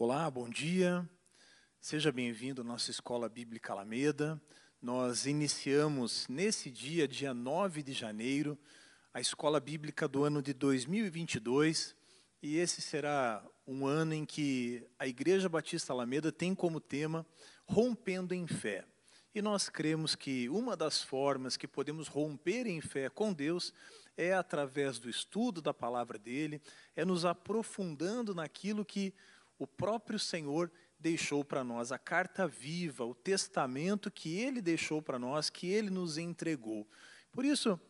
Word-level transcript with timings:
Olá, 0.00 0.30
bom 0.30 0.48
dia. 0.48 1.04
Seja 1.80 2.12
bem-vindo 2.12 2.60
à 2.60 2.64
nossa 2.64 2.88
Escola 2.88 3.28
Bíblica 3.28 3.72
Alameda. 3.72 4.40
Nós 4.80 5.26
iniciamos 5.26 6.24
nesse 6.28 6.70
dia, 6.70 7.08
dia 7.08 7.34
9 7.34 7.82
de 7.82 7.92
janeiro, 7.92 8.56
a 9.12 9.20
Escola 9.20 9.58
Bíblica 9.58 10.06
do 10.06 10.22
ano 10.22 10.40
de 10.40 10.54
2022, 10.54 11.96
e 12.40 12.58
esse 12.58 12.80
será 12.80 13.44
um 13.66 13.88
ano 13.88 14.14
em 14.14 14.24
que 14.24 14.86
a 15.00 15.08
Igreja 15.08 15.48
Batista 15.48 15.92
Alameda 15.92 16.30
tem 16.30 16.54
como 16.54 16.78
tema 16.78 17.26
Rompendo 17.66 18.32
em 18.32 18.46
Fé. 18.46 18.84
E 19.34 19.42
nós 19.42 19.68
cremos 19.68 20.14
que 20.14 20.48
uma 20.48 20.76
das 20.76 21.02
formas 21.02 21.56
que 21.56 21.66
podemos 21.66 22.06
romper 22.06 22.68
em 22.68 22.80
fé 22.80 23.10
com 23.10 23.32
Deus 23.32 23.74
é 24.16 24.32
através 24.32 24.98
do 24.98 25.10
estudo 25.10 25.60
da 25.60 25.74
palavra 25.74 26.18
dele, 26.18 26.62
é 26.96 27.04
nos 27.04 27.24
aprofundando 27.24 28.34
naquilo 28.34 28.84
que 28.84 29.12
o 29.58 29.66
próprio 29.66 30.18
Senhor 30.18 30.70
deixou 30.98 31.44
para 31.44 31.62
nós, 31.62 31.92
a 31.92 31.98
carta 31.98 32.46
viva, 32.46 33.04
o 33.04 33.14
testamento 33.14 34.10
que 34.10 34.38
ele 34.38 34.60
deixou 34.60 35.00
para 35.00 35.18
nós, 35.18 35.48
que 35.48 35.68
ele 35.68 35.90
nos 35.90 36.18
entregou. 36.18 36.86
Por 37.32 37.44
isso, 37.44 37.80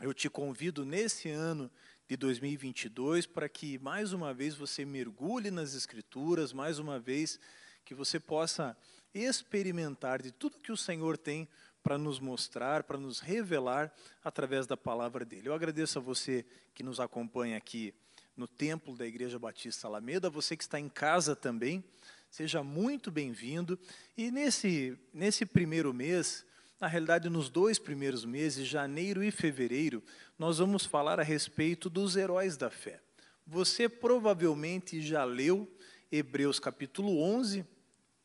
eu 0.00 0.12
te 0.14 0.28
convido 0.28 0.84
nesse 0.84 1.28
ano 1.28 1.70
de 2.08 2.16
2022 2.16 3.26
para 3.26 3.48
que 3.48 3.78
mais 3.78 4.12
uma 4.12 4.32
vez 4.32 4.54
você 4.54 4.84
mergulhe 4.84 5.50
nas 5.50 5.74
Escrituras, 5.74 6.52
mais 6.52 6.78
uma 6.78 6.98
vez 6.98 7.38
que 7.84 7.94
você 7.94 8.20
possa 8.20 8.76
experimentar 9.12 10.22
de 10.22 10.30
tudo 10.30 10.58
que 10.58 10.72
o 10.72 10.76
Senhor 10.76 11.16
tem 11.16 11.48
para 11.82 11.96
nos 11.96 12.18
mostrar, 12.18 12.82
para 12.82 12.98
nos 12.98 13.20
revelar 13.20 13.94
através 14.22 14.66
da 14.66 14.76
palavra 14.76 15.24
dele. 15.24 15.48
Eu 15.48 15.54
agradeço 15.54 15.98
a 15.98 16.02
você 16.02 16.44
que 16.74 16.82
nos 16.82 17.00
acompanha 17.00 17.56
aqui 17.56 17.94
no 18.36 18.46
templo 18.46 18.94
da 18.94 19.06
Igreja 19.06 19.38
Batista 19.38 19.86
Alameda, 19.86 20.28
você 20.28 20.56
que 20.56 20.62
está 20.62 20.78
em 20.78 20.88
casa 20.88 21.34
também, 21.34 21.82
seja 22.30 22.62
muito 22.62 23.10
bem-vindo. 23.10 23.78
E 24.16 24.30
nesse, 24.30 24.98
nesse 25.12 25.46
primeiro 25.46 25.94
mês, 25.94 26.44
na 26.78 26.86
realidade, 26.86 27.30
nos 27.30 27.48
dois 27.48 27.78
primeiros 27.78 28.24
meses, 28.26 28.68
janeiro 28.68 29.24
e 29.24 29.30
fevereiro, 29.30 30.02
nós 30.38 30.58
vamos 30.58 30.84
falar 30.84 31.18
a 31.18 31.22
respeito 31.22 31.88
dos 31.88 32.14
heróis 32.14 32.56
da 32.56 32.68
fé. 32.68 33.00
Você 33.46 33.88
provavelmente 33.88 35.00
já 35.00 35.24
leu 35.24 35.70
Hebreus 36.12 36.60
capítulo 36.60 37.18
11 37.20 37.64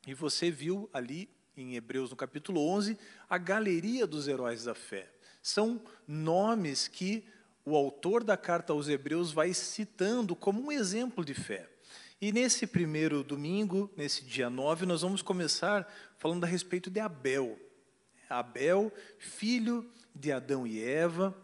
e 0.06 0.14
você 0.14 0.52
viu 0.52 0.90
ali 0.92 1.30
em 1.56 1.76
Hebreus, 1.76 2.10
no 2.10 2.16
capítulo 2.16 2.68
11, 2.68 2.98
a 3.30 3.38
galeria 3.38 4.06
dos 4.06 4.28
heróis 4.28 4.66
da 4.66 4.76
fé. 4.76 5.10
São 5.42 5.82
nomes 6.08 6.88
que 6.88 7.24
o 7.66 7.76
autor 7.76 8.24
da 8.24 8.36
carta 8.36 8.74
aos 8.74 8.88
Hebreus 8.88 9.32
vai 9.32 9.54
citando 9.54 10.36
como 10.36 10.62
um 10.62 10.72
exemplo 10.72 11.24
de 11.24 11.34
fé. 11.34 11.70
E 12.20 12.32
nesse 12.32 12.68
primeiro 12.68 13.24
domingo, 13.24 13.92
nesse 13.98 14.24
dia 14.24 14.50
9, 14.50 14.86
nós 14.86 15.02
vamos 15.02 15.22
começar 15.22 15.92
falando 16.18 16.44
a 16.44 16.48
respeito 16.48 16.90
de 16.90 17.00
Abel. 17.00 17.60
Abel, 18.30 18.92
filho 19.18 19.90
de 20.16 20.32
Adão 20.32 20.66
e 20.66 20.84
Eva, 20.84 21.36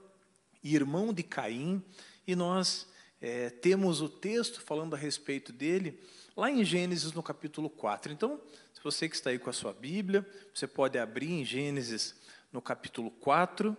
irmão 0.64 1.14
de 1.14 1.24
Caim, 1.24 1.84
e 2.28 2.36
nós 2.36 2.88
é, 3.22 3.50
temos 3.50 4.02
o 4.02 4.10
texto 4.10 4.62
falando 4.62 4.94
a 4.94 4.98
respeito 4.98 5.52
dele 5.52 6.00
lá 6.36 6.52
em 6.52 6.64
Gênesis, 6.64 7.12
no 7.12 7.24
capítulo 7.24 7.70
4. 7.70 8.14
Então, 8.14 8.40
se 8.72 8.84
você 8.84 9.10
que 9.10 9.16
está 9.16 9.32
aí 9.32 9.40
com 9.40 9.50
a 9.50 9.54
sua 9.54 9.74
Bíblia, 9.74 10.26
você 10.54 10.68
pode 10.68 10.98
abrir 11.00 11.32
em 11.32 11.44
Gênesis, 11.44 12.16
no 12.54 12.62
capítulo 12.62 13.10
4, 13.10 13.76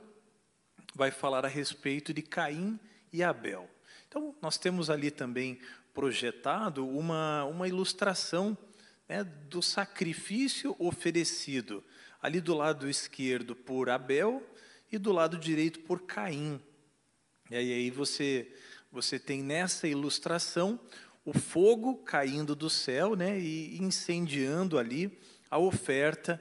vai 0.94 1.11
falar 1.11 1.44
a 1.44 1.48
respeito 1.48 2.12
de 2.12 2.22
Caim 2.22 2.78
e 3.12 3.22
Abel. 3.22 3.69
Então, 4.08 4.34
nós 4.41 4.56
temos 4.58 4.91
ali 4.91 5.11
também 5.11 5.58
projetado 5.92 6.86
uma, 6.86 7.45
uma 7.45 7.69
ilustração 7.69 8.56
né, 9.08 9.25
do 9.25 9.62
sacrifício 9.62 10.75
oferecido, 10.78 11.83
ali 12.20 12.41
do 12.41 12.55
lado 12.55 12.89
esquerdo 12.89 13.55
por 13.55 13.91
Abel 13.91 14.42
e 14.91 14.98
do 14.98 15.12
lado 15.12 15.39
direito 15.39 15.80
por 15.80 16.02
Caim. 16.02 16.61
E 17.51 17.57
aí 17.57 17.91
você, 17.91 18.52
você 18.91 19.18
tem 19.18 19.42
nessa 19.42 19.89
ilustração 19.89 20.79
o 21.24 21.33
fogo 21.33 21.96
caindo 21.96 22.55
do 22.55 22.70
céu 22.70 23.14
né, 23.14 23.39
e 23.39 23.77
incendiando 23.83 24.79
ali 24.79 25.18
a 25.51 25.58
oferta 25.58 26.41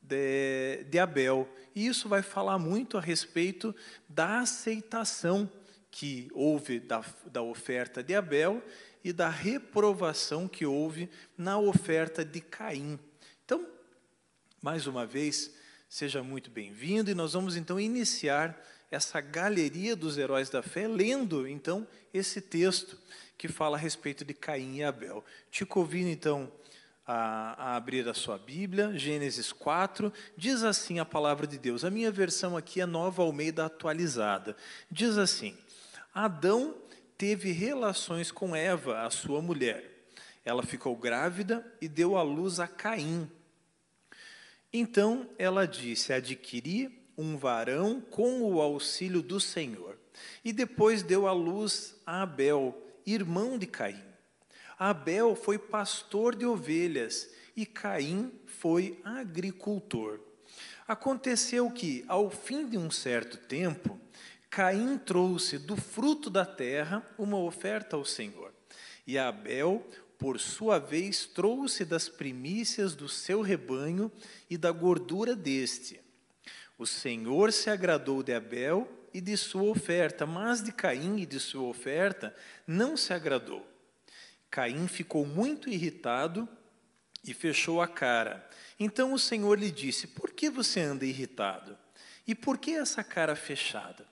de, 0.00 0.84
de 0.84 0.98
Abel. 0.98 1.48
E 1.76 1.86
isso 1.86 2.08
vai 2.08 2.22
falar 2.22 2.58
muito 2.58 2.96
a 2.96 3.02
respeito 3.02 3.76
da 4.08 4.40
aceitação 4.40 5.48
que 5.90 6.26
houve 6.32 6.80
da, 6.80 7.04
da 7.26 7.42
oferta 7.42 8.02
de 8.02 8.14
Abel 8.14 8.62
e 9.04 9.12
da 9.12 9.28
reprovação 9.28 10.48
que 10.48 10.64
houve 10.64 11.10
na 11.36 11.58
oferta 11.58 12.24
de 12.24 12.40
Caim. 12.40 12.98
Então, 13.44 13.62
mais 14.62 14.86
uma 14.86 15.04
vez, 15.04 15.54
seja 15.86 16.22
muito 16.22 16.50
bem-vindo 16.50 17.10
e 17.10 17.14
nós 17.14 17.34
vamos 17.34 17.56
então 17.56 17.78
iniciar 17.78 18.58
essa 18.90 19.20
galeria 19.20 19.94
dos 19.94 20.16
heróis 20.16 20.48
da 20.48 20.62
fé 20.62 20.88
lendo 20.88 21.46
então 21.46 21.86
esse 22.12 22.40
texto 22.40 22.98
que 23.36 23.48
fala 23.48 23.76
a 23.76 23.80
respeito 23.80 24.24
de 24.24 24.32
Caim 24.32 24.76
e 24.76 24.82
Abel. 24.82 25.22
Te 25.50 25.66
convido, 25.66 26.08
então, 26.08 26.50
a, 27.06 27.70
a, 27.70 27.76
abrir 27.76 28.08
a 28.08 28.14
sua 28.14 28.36
Bíblia, 28.36 28.98
Gênesis 28.98 29.52
4, 29.52 30.12
diz 30.36 30.62
assim 30.64 30.98
a 30.98 31.04
palavra 31.04 31.46
de 31.46 31.56
Deus. 31.58 31.84
A 31.84 31.90
minha 31.90 32.10
versão 32.10 32.56
aqui 32.56 32.80
é 32.80 32.86
nova 32.86 33.22
Almeida 33.22 33.64
atualizada. 33.64 34.56
Diz 34.90 35.16
assim: 35.16 35.56
Adão 36.12 36.74
teve 37.16 37.52
relações 37.52 38.32
com 38.32 38.56
Eva, 38.56 39.02
a 39.02 39.10
sua 39.10 39.40
mulher. 39.40 40.08
Ela 40.44 40.62
ficou 40.62 40.96
grávida 40.96 41.64
e 41.80 41.88
deu 41.88 42.16
à 42.16 42.22
luz 42.22 42.58
a 42.58 42.66
Caim. 42.66 43.30
Então 44.72 45.28
ela 45.38 45.66
disse: 45.66 46.12
Adquiri 46.12 47.04
um 47.16 47.36
varão 47.36 48.00
com 48.00 48.42
o 48.42 48.60
auxílio 48.60 49.22
do 49.22 49.40
Senhor. 49.40 49.96
E 50.44 50.52
depois 50.52 51.02
deu 51.02 51.26
à 51.26 51.32
luz 51.32 51.94
a 52.04 52.22
Abel 52.22 52.76
irmão 53.04 53.58
de 53.58 53.66
Caim. 53.66 54.05
Abel 54.78 55.34
foi 55.34 55.58
pastor 55.58 56.34
de 56.34 56.44
ovelhas 56.44 57.30
e 57.56 57.64
Caim 57.64 58.30
foi 58.44 59.00
agricultor. 59.02 60.20
Aconteceu 60.86 61.70
que, 61.70 62.04
ao 62.06 62.30
fim 62.30 62.68
de 62.68 62.76
um 62.76 62.90
certo 62.90 63.38
tempo, 63.38 63.98
Caim 64.50 64.98
trouxe 64.98 65.58
do 65.58 65.76
fruto 65.76 66.30
da 66.30 66.44
terra 66.44 67.02
uma 67.18 67.38
oferta 67.38 67.96
ao 67.96 68.04
Senhor. 68.04 68.52
E 69.06 69.18
Abel, 69.18 69.86
por 70.18 70.38
sua 70.38 70.78
vez, 70.78 71.26
trouxe 71.26 71.84
das 71.84 72.08
primícias 72.08 72.94
do 72.94 73.08
seu 73.08 73.40
rebanho 73.40 74.12
e 74.48 74.56
da 74.56 74.70
gordura 74.70 75.34
deste. 75.34 76.00
O 76.78 76.86
Senhor 76.86 77.52
se 77.52 77.70
agradou 77.70 78.22
de 78.22 78.34
Abel 78.34 78.86
e 79.12 79.20
de 79.20 79.36
sua 79.36 79.62
oferta, 79.62 80.26
mas 80.26 80.62
de 80.62 80.70
Caim 80.70 81.18
e 81.18 81.26
de 81.26 81.40
sua 81.40 81.66
oferta 81.66 82.34
não 82.66 82.96
se 82.96 83.14
agradou. 83.14 83.75
Caim 84.50 84.86
ficou 84.88 85.26
muito 85.26 85.68
irritado 85.68 86.48
e 87.24 87.34
fechou 87.34 87.80
a 87.80 87.88
cara. 87.88 88.48
Então 88.78 89.12
o 89.12 89.18
Senhor 89.18 89.58
lhe 89.58 89.70
disse: 89.70 90.06
Por 90.06 90.30
que 90.30 90.48
você 90.48 90.80
anda 90.80 91.04
irritado? 91.04 91.76
E 92.26 92.34
por 92.34 92.58
que 92.58 92.72
essa 92.72 93.04
cara 93.04 93.36
fechada? 93.36 94.06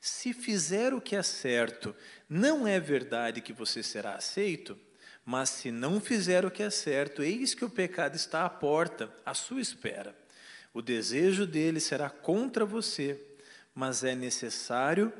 Se 0.00 0.32
fizer 0.32 0.94
o 0.94 1.00
que 1.00 1.16
é 1.16 1.22
certo, 1.22 1.94
não 2.28 2.66
é 2.66 2.78
verdade 2.78 3.40
que 3.40 3.52
você 3.52 3.82
será 3.82 4.14
aceito? 4.14 4.78
Mas 5.24 5.50
se 5.50 5.70
não 5.70 6.00
fizer 6.00 6.44
o 6.44 6.50
que 6.50 6.62
é 6.62 6.70
certo, 6.70 7.22
eis 7.22 7.54
que 7.54 7.64
o 7.64 7.70
pecado 7.70 8.14
está 8.14 8.44
à 8.44 8.50
porta, 8.50 9.12
à 9.26 9.34
sua 9.34 9.60
espera. 9.60 10.16
O 10.72 10.80
desejo 10.80 11.46
dele 11.46 11.80
será 11.80 12.08
contra 12.08 12.64
você 12.64 13.28
mas 13.78 14.02
é 14.02 14.12
necessário 14.12 15.12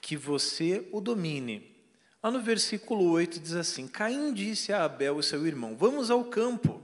que 0.00 0.16
você 0.16 0.88
o 0.90 1.02
domine. 1.02 1.75
Lá 2.22 2.30
no 2.30 2.40
versículo 2.40 3.10
8 3.10 3.40
diz 3.40 3.52
assim: 3.54 3.86
Caim 3.86 4.32
disse 4.32 4.72
a 4.72 4.84
Abel, 4.84 5.22
seu 5.22 5.46
irmão: 5.46 5.76
Vamos 5.76 6.10
ao 6.10 6.24
campo. 6.24 6.82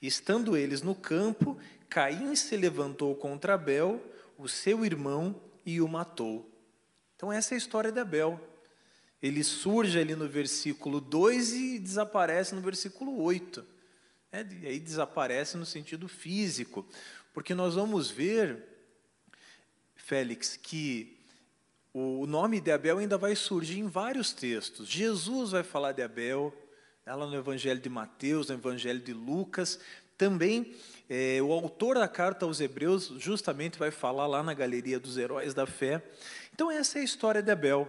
Estando 0.00 0.56
eles 0.56 0.82
no 0.82 0.94
campo, 0.94 1.58
Caim 1.88 2.34
se 2.34 2.56
levantou 2.56 3.14
contra 3.14 3.54
Abel, 3.54 4.02
o 4.36 4.48
seu 4.48 4.84
irmão, 4.84 5.40
e 5.64 5.80
o 5.80 5.88
matou. 5.88 6.50
Então, 7.16 7.32
essa 7.32 7.54
é 7.54 7.56
a 7.56 7.58
história 7.58 7.92
de 7.92 8.00
Abel. 8.00 8.40
Ele 9.22 9.44
surge 9.44 9.98
ali 10.00 10.16
no 10.16 10.28
versículo 10.28 11.00
2 11.00 11.52
e 11.52 11.78
desaparece 11.78 12.54
no 12.54 12.60
versículo 12.60 13.20
8. 13.22 13.64
É, 14.32 14.44
e 14.62 14.66
aí 14.66 14.80
desaparece 14.80 15.56
no 15.56 15.64
sentido 15.64 16.08
físico, 16.08 16.84
porque 17.32 17.54
nós 17.54 17.74
vamos 17.76 18.10
ver 18.10 18.64
Félix, 19.94 20.56
que 20.56 21.21
o 21.94 22.26
nome 22.26 22.60
de 22.60 22.70
Abel 22.70 22.98
ainda 22.98 23.18
vai 23.18 23.36
surgir 23.36 23.80
em 23.80 23.86
vários 23.86 24.32
textos. 24.32 24.88
Jesus 24.88 25.50
vai 25.50 25.62
falar 25.62 25.92
de 25.92 26.02
Abel, 26.02 26.54
ela 27.04 27.26
no 27.26 27.36
Evangelho 27.36 27.80
de 27.80 27.88
Mateus, 27.88 28.48
no 28.48 28.54
Evangelho 28.54 29.00
de 29.00 29.12
Lucas. 29.12 29.78
Também 30.16 30.74
é, 31.08 31.42
o 31.42 31.52
autor 31.52 31.96
da 31.96 32.08
carta 32.08 32.46
aos 32.46 32.60
Hebreus 32.60 33.12
justamente 33.18 33.78
vai 33.78 33.90
falar 33.90 34.26
lá 34.26 34.42
na 34.42 34.54
galeria 34.54 34.98
dos 34.98 35.18
heróis 35.18 35.52
da 35.52 35.66
fé. 35.66 36.02
Então 36.54 36.70
essa 36.70 36.98
é 36.98 37.02
a 37.02 37.04
história 37.04 37.42
de 37.42 37.50
Abel. 37.50 37.86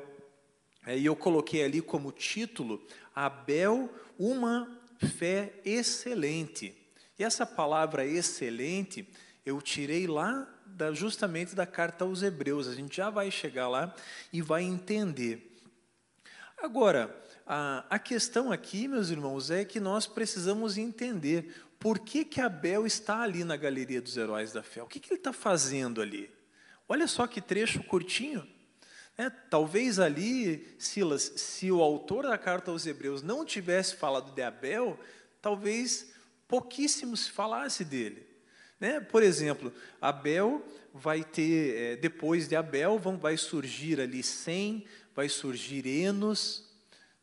É, 0.86 0.98
e 0.98 1.06
eu 1.06 1.16
coloquei 1.16 1.64
ali 1.64 1.82
como 1.82 2.12
título 2.12 2.86
Abel, 3.16 3.90
uma 4.20 4.68
fé 5.18 5.54
excelente. 5.64 6.76
E 7.18 7.24
essa 7.24 7.46
palavra 7.46 8.06
excelente 8.06 9.08
eu 9.46 9.62
tirei 9.62 10.08
lá 10.08 10.48
da, 10.74 10.92
justamente 10.92 11.56
da 11.56 11.66
carta 11.66 12.06
aos 12.06 12.22
Hebreus. 12.22 12.68
A 12.68 12.74
gente 12.74 12.98
já 12.98 13.10
vai 13.10 13.32
chegar 13.32 13.68
lá 13.68 13.96
e 14.32 14.42
vai 14.42 14.64
entender. 14.64 15.52
Agora, 16.58 17.16
a, 17.46 17.86
a 17.90 18.00
questão 18.00 18.52
aqui, 18.52 18.88
meus 18.88 19.10
irmãos, 19.10 19.52
é 19.52 19.66
que 19.66 19.80
nós 19.80 20.08
precisamos 20.08 20.78
entender 20.78 21.54
por 21.80 22.00
que, 22.00 22.24
que 22.24 22.40
Abel 22.40 22.86
está 22.86 23.22
ali 23.22 23.44
na 23.44 23.58
galeria 23.58 24.02
dos 24.02 24.16
heróis 24.16 24.54
da 24.54 24.64
fé. 24.64 24.82
O 24.82 24.88
que, 24.88 25.00
que 25.00 25.10
ele 25.10 25.20
está 25.20 25.34
fazendo 25.34 26.02
ali? 26.02 26.32
Olha 26.88 27.08
só 27.08 27.28
que 27.28 27.42
trecho 27.42 27.84
curtinho. 27.84 28.48
É, 29.18 29.30
talvez 29.30 30.00
ali, 30.00 30.76
Silas, 30.80 31.34
se 31.36 31.72
o 31.72 31.82
autor 31.82 32.24
da 32.24 32.38
carta 32.38 32.72
aos 32.72 32.88
Hebreus 32.88 33.22
não 33.22 33.46
tivesse 33.46 33.96
falado 33.96 34.34
de 34.34 34.42
Abel, 34.42 35.00
talvez 35.42 36.12
pouquíssimo 36.48 37.16
se 37.16 37.30
falasse 37.30 37.86
dele. 37.86 38.33
Né? 38.84 39.00
Por 39.00 39.24
exemplo, 39.24 39.74
Abel 40.02 40.62
vai 40.94 41.24
ter, 41.24 41.78
é, 41.78 41.96
depois 41.96 42.50
de 42.50 42.56
Abel, 42.58 43.00
vão, 43.00 43.18
vai 43.18 43.38
surgir 43.38 44.02
ali 44.02 44.22
Sem, 44.22 44.86
vai 45.16 45.30
surgir 45.30 45.88
Enos. 45.88 46.70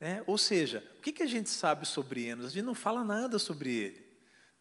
Né? 0.00 0.22
Ou 0.26 0.38
seja, 0.38 0.82
o 0.96 1.02
que, 1.02 1.12
que 1.12 1.22
a 1.22 1.26
gente 1.26 1.50
sabe 1.50 1.86
sobre 1.86 2.24
Enos? 2.24 2.46
A 2.46 2.48
gente 2.48 2.64
não 2.64 2.74
fala 2.74 3.04
nada 3.04 3.38
sobre 3.38 3.74
ele. 3.74 4.02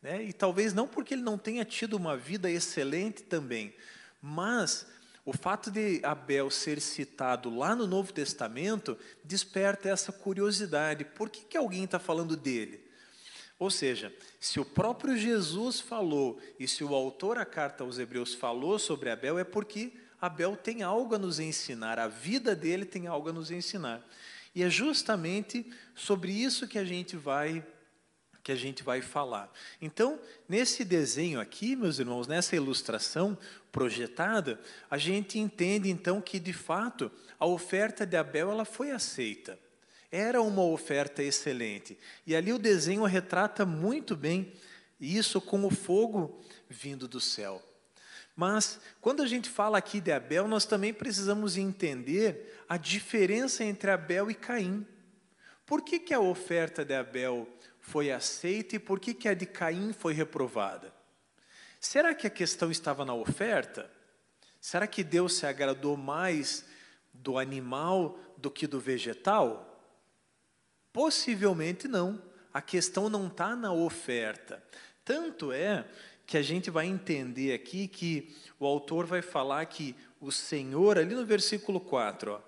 Né? 0.01 0.23
E 0.25 0.33
talvez 0.33 0.73
não 0.73 0.89
porque 0.89 1.13
ele 1.13 1.21
não 1.21 1.37
tenha 1.37 1.63
tido 1.63 1.93
uma 1.93 2.17
vida 2.17 2.51
excelente 2.51 3.23
também, 3.23 3.73
mas 4.21 4.85
o 5.23 5.31
fato 5.31 5.71
de 5.71 6.01
Abel 6.03 6.51
ser 6.51 6.81
citado 6.81 7.49
lá 7.49 7.77
no 7.77 7.87
Novo 7.87 8.11
Testamento 8.11 8.97
desperta 9.23 9.87
essa 9.87 10.11
curiosidade. 10.11 11.05
Por 11.05 11.29
que, 11.29 11.45
que 11.45 11.55
alguém 11.55 11.85
está 11.85 11.97
falando 11.97 12.35
dele? 12.35 12.88
Ou 13.59 13.69
seja, 13.69 14.15
se 14.39 14.57
o 14.57 14.63
próprio 14.63 15.17
Jesus 15.17 15.81
falou 15.81 16.39
e 16.57 16.65
se 16.65 16.81
o 16.81 16.95
autor 16.95 17.35
da 17.35 17.45
carta 17.45 17.83
aos 17.83 18.00
Hebreus 18.00 18.33
falou 18.33 18.79
sobre 18.79 19.09
Abel, 19.09 19.38
é 19.38 19.44
porque 19.44 19.91
Abel 20.21 20.56
tem 20.56 20.81
algo 20.81 21.13
a 21.13 21.19
nos 21.19 21.41
ensinar, 21.41 22.00
a 22.00 22.07
vida 22.07 22.56
dele 22.56 22.85
tem 22.85 23.06
algo 23.06 23.29
a 23.29 23.33
nos 23.33 23.51
ensinar. 23.51 24.01
E 24.56 24.63
é 24.63 24.69
justamente 24.69 25.69
sobre 25.94 26.31
isso 26.31 26.67
que 26.67 26.79
a 26.79 26.85
gente 26.85 27.17
vai 27.17 27.63
que 28.41 28.53
a 28.53 28.56
gente 28.56 28.81
vai 28.81 29.01
falar. 29.01 29.51
Então, 29.81 30.17
nesse 30.47 30.85
desenho 30.85 31.41
aqui, 31.41 31.75
meus 31.75 32.00
irmãos, 32.00 32.25
nessa 32.25 32.56
ilustração 32.56 33.38
projetada, 33.71 34.59
a 34.89 34.97
gente 34.97 35.38
entende 35.38 35.89
então 35.89 36.21
que 36.21 36.39
de 36.39 36.53
fato 36.53 37.11
a 37.38 37.45
oferta 37.45 38.06
de 38.06 38.15
Abel 38.15 38.50
ela 38.50 38.65
foi 38.65 38.91
aceita. 38.91 39.59
Era 40.11 40.41
uma 40.41 40.63
oferta 40.63 41.21
excelente. 41.21 41.97
E 42.25 42.35
ali 42.35 42.51
o 42.51 42.59
desenho 42.59 43.03
retrata 43.03 43.65
muito 43.65 44.15
bem 44.15 44.53
isso 45.00 45.39
com 45.39 45.65
o 45.65 45.69
fogo 45.69 46.41
vindo 46.67 47.07
do 47.07 47.19
céu. 47.19 47.63
Mas, 48.35 48.79
quando 49.01 49.21
a 49.21 49.27
gente 49.27 49.50
fala 49.50 49.77
aqui 49.77 50.00
de 50.00 50.11
Abel, 50.11 50.47
nós 50.47 50.65
também 50.65 50.94
precisamos 50.94 51.57
entender 51.57 52.63
a 52.69 52.77
diferença 52.77 53.63
entre 53.63 53.91
Abel 53.91 54.31
e 54.31 54.33
Caim. 54.33 54.88
Por 55.65 55.81
que, 55.81 56.00
que 56.00 56.13
a 56.13 56.19
oferta 56.19 56.85
de 56.85 56.95
Abel 56.95 57.47
foi 57.79 58.11
aceita 58.11 58.75
e 58.75 58.79
por 58.79 59.00
que, 59.00 59.13
que 59.13 59.27
a 59.27 59.33
de 59.33 59.45
Caim 59.45 59.94
foi 59.94 60.13
reprovada? 60.13 60.94
Será 61.79 62.13
que 62.15 62.27
a 62.27 62.29
questão 62.29 62.71
estava 62.71 63.06
na 63.06 63.13
oferta? 63.13 63.91
Será 64.59 64.88
que 64.88 65.03
Deus 65.03 65.35
se 65.35 65.45
agradou 65.45 65.95
mais 65.95 66.65
do 67.13 67.38
animal 67.38 68.17
do 68.38 68.50
que 68.50 68.67
do 68.67 68.79
vegetal? 68.79 69.69
Possivelmente 70.99 71.87
não. 71.87 72.21
A 72.53 72.61
questão 72.61 73.07
não 73.09 73.27
está 73.27 73.55
na 73.55 73.71
oferta. 73.71 74.61
Tanto 75.05 75.49
é 75.49 75.87
que 76.27 76.35
a 76.37 76.41
gente 76.41 76.69
vai 76.69 76.87
entender 76.87 77.53
aqui 77.53 77.87
que 77.87 78.35
o 78.59 78.65
autor 78.65 79.05
vai 79.05 79.21
falar 79.21 79.65
que 79.67 79.95
o 80.19 80.29
Senhor, 80.29 80.97
ali 80.97 81.15
no 81.15 81.25
versículo 81.25 81.79
4, 81.79 82.33
ó, 82.33 82.41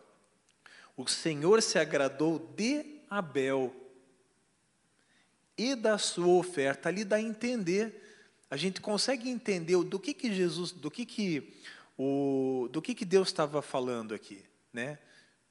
o 0.98 1.08
Senhor 1.08 1.62
se 1.62 1.80
agradou 1.80 2.40
de 2.40 3.00
Abel 3.10 3.74
e 5.58 5.74
da 5.74 5.98
sua 5.98 6.34
oferta. 6.34 6.90
Ali 6.90 7.06
dá 7.06 7.16
a 7.16 7.22
entender, 7.22 8.04
a 8.50 8.58
gente 8.58 8.82
consegue 8.82 9.30
entender 9.30 9.82
do 9.82 9.98
que, 9.98 10.14
que 10.14 10.34
Jesus, 10.34 10.74
do 10.74 10.92
que, 10.92 11.06
que, 11.06 11.54
o, 11.98 12.68
do 12.70 12.82
que, 12.82 12.94
que 12.94 13.06
Deus 13.06 13.30
estava 13.30 13.62
falando 13.62 14.14
aqui, 14.14 14.44
né? 14.74 15.00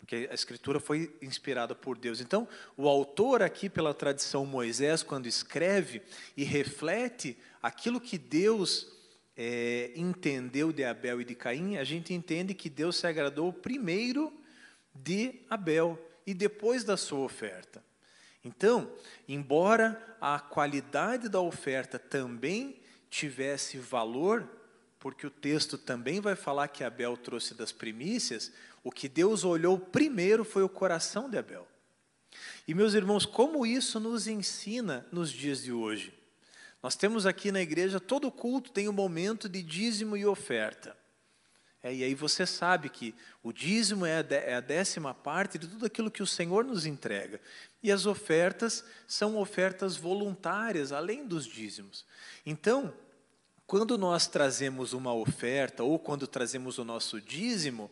Porque 0.00 0.28
a 0.30 0.34
escritura 0.34 0.80
foi 0.80 1.14
inspirada 1.22 1.74
por 1.74 1.96
Deus. 1.96 2.20
Então, 2.20 2.48
o 2.76 2.88
autor 2.88 3.42
aqui, 3.42 3.68
pela 3.68 3.94
tradição 3.94 4.44
Moisés, 4.44 5.02
quando 5.02 5.26
escreve 5.26 6.02
e 6.36 6.42
reflete 6.42 7.36
aquilo 7.62 8.00
que 8.00 8.18
Deus 8.18 8.88
é, 9.36 9.92
entendeu 9.94 10.72
de 10.72 10.84
Abel 10.84 11.20
e 11.20 11.24
de 11.24 11.34
Caim, 11.34 11.76
a 11.76 11.84
gente 11.84 12.12
entende 12.12 12.54
que 12.54 12.68
Deus 12.68 12.96
se 12.96 13.06
agradou 13.06 13.52
primeiro 13.52 14.32
de 14.94 15.40
Abel 15.48 15.98
e 16.26 16.34
depois 16.34 16.82
da 16.82 16.96
sua 16.96 17.20
oferta. 17.20 17.82
Então, 18.44 18.90
embora 19.28 20.16
a 20.20 20.40
qualidade 20.40 21.28
da 21.28 21.40
oferta 21.40 21.98
também 21.98 22.80
tivesse 23.10 23.76
valor, 23.78 24.48
porque 24.98 25.26
o 25.26 25.30
texto 25.30 25.78
também 25.78 26.20
vai 26.20 26.34
falar 26.34 26.68
que 26.68 26.84
Abel 26.84 27.16
trouxe 27.16 27.54
das 27.54 27.72
primícias, 27.72 28.52
o 28.82 28.90
que 28.90 29.08
Deus 29.08 29.44
olhou 29.44 29.78
primeiro 29.78 30.44
foi 30.44 30.62
o 30.62 30.68
coração 30.68 31.28
de 31.28 31.38
Abel. 31.38 31.66
E 32.66 32.74
meus 32.74 32.94
irmãos, 32.94 33.26
como 33.26 33.66
isso 33.66 33.98
nos 33.98 34.26
ensina 34.26 35.06
nos 35.10 35.30
dias 35.30 35.62
de 35.62 35.72
hoje? 35.72 36.14
Nós 36.82 36.94
temos 36.94 37.26
aqui 37.26 37.52
na 37.52 37.60
igreja, 37.60 38.00
todo 38.00 38.30
culto 38.30 38.70
tem 38.70 38.88
um 38.88 38.92
momento 38.92 39.48
de 39.48 39.62
dízimo 39.62 40.16
e 40.16 40.24
oferta. 40.24 40.96
É, 41.82 41.94
e 41.94 42.04
aí 42.04 42.14
você 42.14 42.46
sabe 42.46 42.90
que 42.90 43.14
o 43.42 43.52
dízimo 43.52 44.04
é 44.04 44.18
a, 44.18 44.34
é 44.34 44.54
a 44.54 44.60
décima 44.60 45.14
parte 45.14 45.58
de 45.58 45.66
tudo 45.66 45.86
aquilo 45.86 46.10
que 46.10 46.22
o 46.22 46.26
Senhor 46.26 46.64
nos 46.64 46.84
entrega. 46.84 47.40
E 47.82 47.90
as 47.90 48.04
ofertas 48.06 48.84
são 49.06 49.38
ofertas 49.38 49.96
voluntárias, 49.96 50.92
além 50.92 51.26
dos 51.26 51.46
dízimos. 51.46 52.04
Então, 52.44 52.92
quando 53.66 53.96
nós 53.96 54.26
trazemos 54.26 54.92
uma 54.92 55.14
oferta 55.14 55.82
ou 55.82 55.98
quando 55.98 56.26
trazemos 56.26 56.76
o 56.76 56.84
nosso 56.84 57.20
dízimo, 57.20 57.90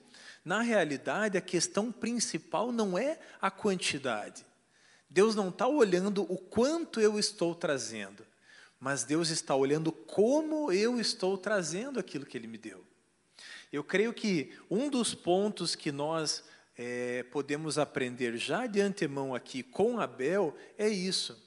na 0.48 0.62
realidade 0.62 1.36
a 1.36 1.42
questão 1.42 1.92
principal 1.92 2.72
não 2.72 2.96
é 2.96 3.18
a 3.38 3.50
quantidade. 3.50 4.46
Deus 5.10 5.34
não 5.34 5.50
está 5.50 5.68
olhando 5.68 6.22
o 6.22 6.38
quanto 6.38 7.02
eu 7.02 7.18
estou 7.18 7.54
trazendo, 7.54 8.26
mas 8.80 9.04
Deus 9.04 9.28
está 9.28 9.54
olhando 9.54 9.92
como 9.92 10.72
eu 10.72 10.98
estou 10.98 11.36
trazendo 11.36 12.00
aquilo 12.00 12.24
que 12.24 12.38
Ele 12.38 12.46
me 12.46 12.56
deu. 12.56 12.82
Eu 13.70 13.84
creio 13.84 14.14
que 14.14 14.56
um 14.70 14.88
dos 14.88 15.14
pontos 15.14 15.74
que 15.74 15.92
nós 15.92 16.42
é, 16.78 17.24
podemos 17.24 17.76
aprender 17.76 18.38
já 18.38 18.66
de 18.66 18.80
antemão 18.80 19.34
aqui 19.34 19.62
com 19.62 20.00
Abel 20.00 20.56
é 20.78 20.88
isso: 20.88 21.38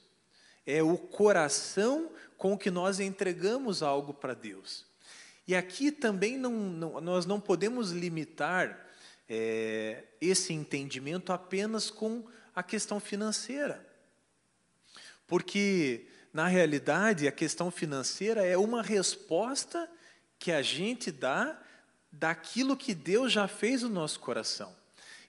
é 0.64 0.80
o 0.80 0.96
coração 0.96 2.12
com 2.38 2.56
que 2.56 2.70
nós 2.70 3.00
entregamos 3.00 3.82
algo 3.82 4.14
para 4.14 4.32
Deus. 4.32 4.86
E 5.44 5.56
aqui 5.56 5.90
também 5.90 6.38
não, 6.38 6.52
não, 6.52 7.00
nós 7.00 7.26
não 7.26 7.40
podemos 7.40 7.90
limitar 7.90 8.91
é, 9.34 10.04
esse 10.20 10.52
entendimento 10.52 11.32
apenas 11.32 11.90
com 11.90 12.22
a 12.54 12.62
questão 12.62 13.00
financeira. 13.00 13.82
Porque, 15.26 16.04
na 16.34 16.46
realidade, 16.46 17.26
a 17.26 17.32
questão 17.32 17.70
financeira 17.70 18.44
é 18.44 18.58
uma 18.58 18.82
resposta 18.82 19.90
que 20.38 20.52
a 20.52 20.60
gente 20.60 21.10
dá 21.10 21.58
daquilo 22.12 22.76
que 22.76 22.92
Deus 22.92 23.32
já 23.32 23.48
fez 23.48 23.80
no 23.80 23.88
nosso 23.88 24.20
coração. 24.20 24.76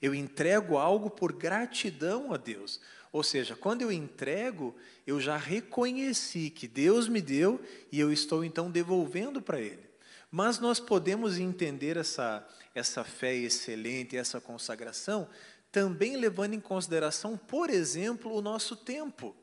Eu 0.02 0.14
entrego 0.14 0.78
algo 0.78 1.10
por 1.10 1.32
gratidão 1.32 2.34
a 2.34 2.38
Deus. 2.38 2.82
Ou 3.10 3.24
seja, 3.24 3.56
quando 3.56 3.84
eu 3.84 3.92
entrego, 3.92 4.76
eu 5.08 5.18
já 5.22 5.38
reconheci 5.38 6.50
que 6.50 6.68
Deus 6.68 7.08
me 7.08 7.22
deu 7.22 7.62
e 7.90 8.02
eu 8.02 8.12
estou 8.12 8.44
então 8.44 8.70
devolvendo 8.70 9.42
para 9.42 9.62
Ele. 9.62 9.94
Mas 10.30 10.60
nós 10.60 10.78
podemos 10.78 11.38
entender 11.38 11.96
essa, 11.96 12.46
essa 12.74 13.04
fé 13.04 13.36
excelente, 13.36 14.18
essa 14.18 14.42
consagração, 14.42 15.28
também 15.72 16.16
levando 16.18 16.54
em 16.54 16.60
consideração, 16.60 17.38
por 17.38 17.70
exemplo, 17.70 18.34
o 18.34 18.42
nosso 18.42 18.76
tempo. 18.76 19.36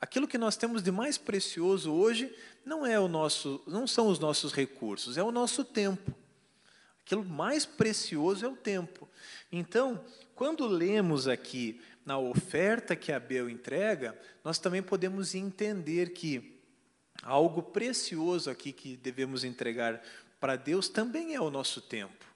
Aquilo 0.00 0.26
que 0.26 0.36
nós 0.36 0.56
temos 0.56 0.82
de 0.82 0.90
mais 0.90 1.16
precioso 1.16 1.92
hoje 1.92 2.34
não 2.64 2.84
é 2.84 2.98
o 2.98 3.06
nosso, 3.06 3.62
não 3.66 3.86
são 3.86 4.08
os 4.08 4.18
nossos 4.18 4.52
recursos, 4.52 5.16
é 5.16 5.22
o 5.22 5.30
nosso 5.30 5.64
tempo. 5.64 6.12
Aquilo 7.04 7.24
mais 7.24 7.64
precioso 7.64 8.44
é 8.44 8.48
o 8.48 8.56
tempo. 8.56 9.08
Então, 9.50 10.04
quando 10.34 10.66
lemos 10.66 11.28
aqui 11.28 11.80
na 12.04 12.18
oferta 12.18 12.96
que 12.96 13.12
Abel 13.12 13.48
entrega, 13.48 14.18
nós 14.42 14.58
também 14.58 14.82
podemos 14.82 15.34
entender 15.34 16.12
que 16.12 16.60
algo 17.22 17.62
precioso 17.62 18.50
aqui 18.50 18.72
que 18.72 18.96
devemos 18.96 19.44
entregar 19.44 20.02
para 20.42 20.56
Deus 20.56 20.88
também 20.88 21.36
é 21.36 21.40
o 21.40 21.50
nosso 21.50 21.80
tempo, 21.80 22.26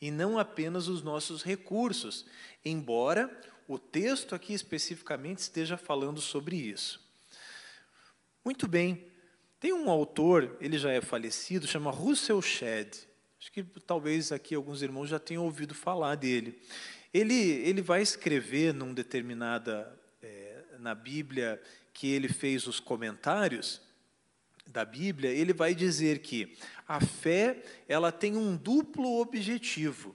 e 0.00 0.08
não 0.08 0.38
apenas 0.38 0.86
os 0.86 1.02
nossos 1.02 1.42
recursos, 1.42 2.24
embora 2.64 3.28
o 3.66 3.76
texto 3.76 4.36
aqui 4.36 4.54
especificamente 4.54 5.38
esteja 5.38 5.76
falando 5.76 6.20
sobre 6.20 6.54
isso. 6.54 7.04
Muito 8.44 8.68
bem. 8.68 9.10
Tem 9.58 9.72
um 9.72 9.90
autor, 9.90 10.56
ele 10.60 10.78
já 10.78 10.92
é 10.92 11.00
falecido, 11.00 11.66
chama 11.66 11.90
Russell 11.90 12.40
Shedd. 12.40 12.98
Acho 13.40 13.50
que 13.50 13.64
talvez 13.84 14.30
aqui 14.30 14.54
alguns 14.54 14.80
irmãos 14.80 15.08
já 15.08 15.18
tenham 15.18 15.42
ouvido 15.42 15.74
falar 15.74 16.14
dele. 16.14 16.62
Ele, 17.12 17.34
ele 17.34 17.82
vai 17.82 18.00
escrever 18.00 18.72
num 18.72 18.94
determinada 18.94 19.92
é, 20.22 20.62
na 20.78 20.94
Bíblia 20.94 21.60
que 21.92 22.06
ele 22.06 22.28
fez 22.28 22.68
os 22.68 22.78
comentários 22.78 23.84
da 24.66 24.84
Bíblia, 24.84 25.30
ele 25.30 25.52
vai 25.52 25.74
dizer 25.74 26.20
que 26.20 26.56
a 26.86 27.00
fé 27.00 27.62
ela 27.88 28.12
tem 28.12 28.36
um 28.36 28.56
duplo 28.56 29.20
objetivo. 29.20 30.14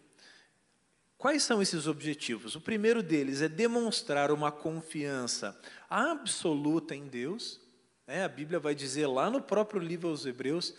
Quais 1.17 1.43
são 1.43 1.61
esses 1.61 1.85
objetivos? 1.85 2.55
O 2.55 2.61
primeiro 2.61 3.03
deles 3.03 3.41
é 3.41 3.47
demonstrar 3.47 4.31
uma 4.31 4.51
confiança 4.51 5.59
absoluta 5.89 6.95
em 6.95 7.07
Deus. 7.07 7.61
É, 8.07 8.23
a 8.23 8.27
Bíblia 8.27 8.59
vai 8.59 8.73
dizer 8.73 9.05
lá 9.05 9.29
no 9.29 9.41
próprio 9.41 9.79
livro 9.79 10.09
aos 10.09 10.25
Hebreus, 10.25 10.73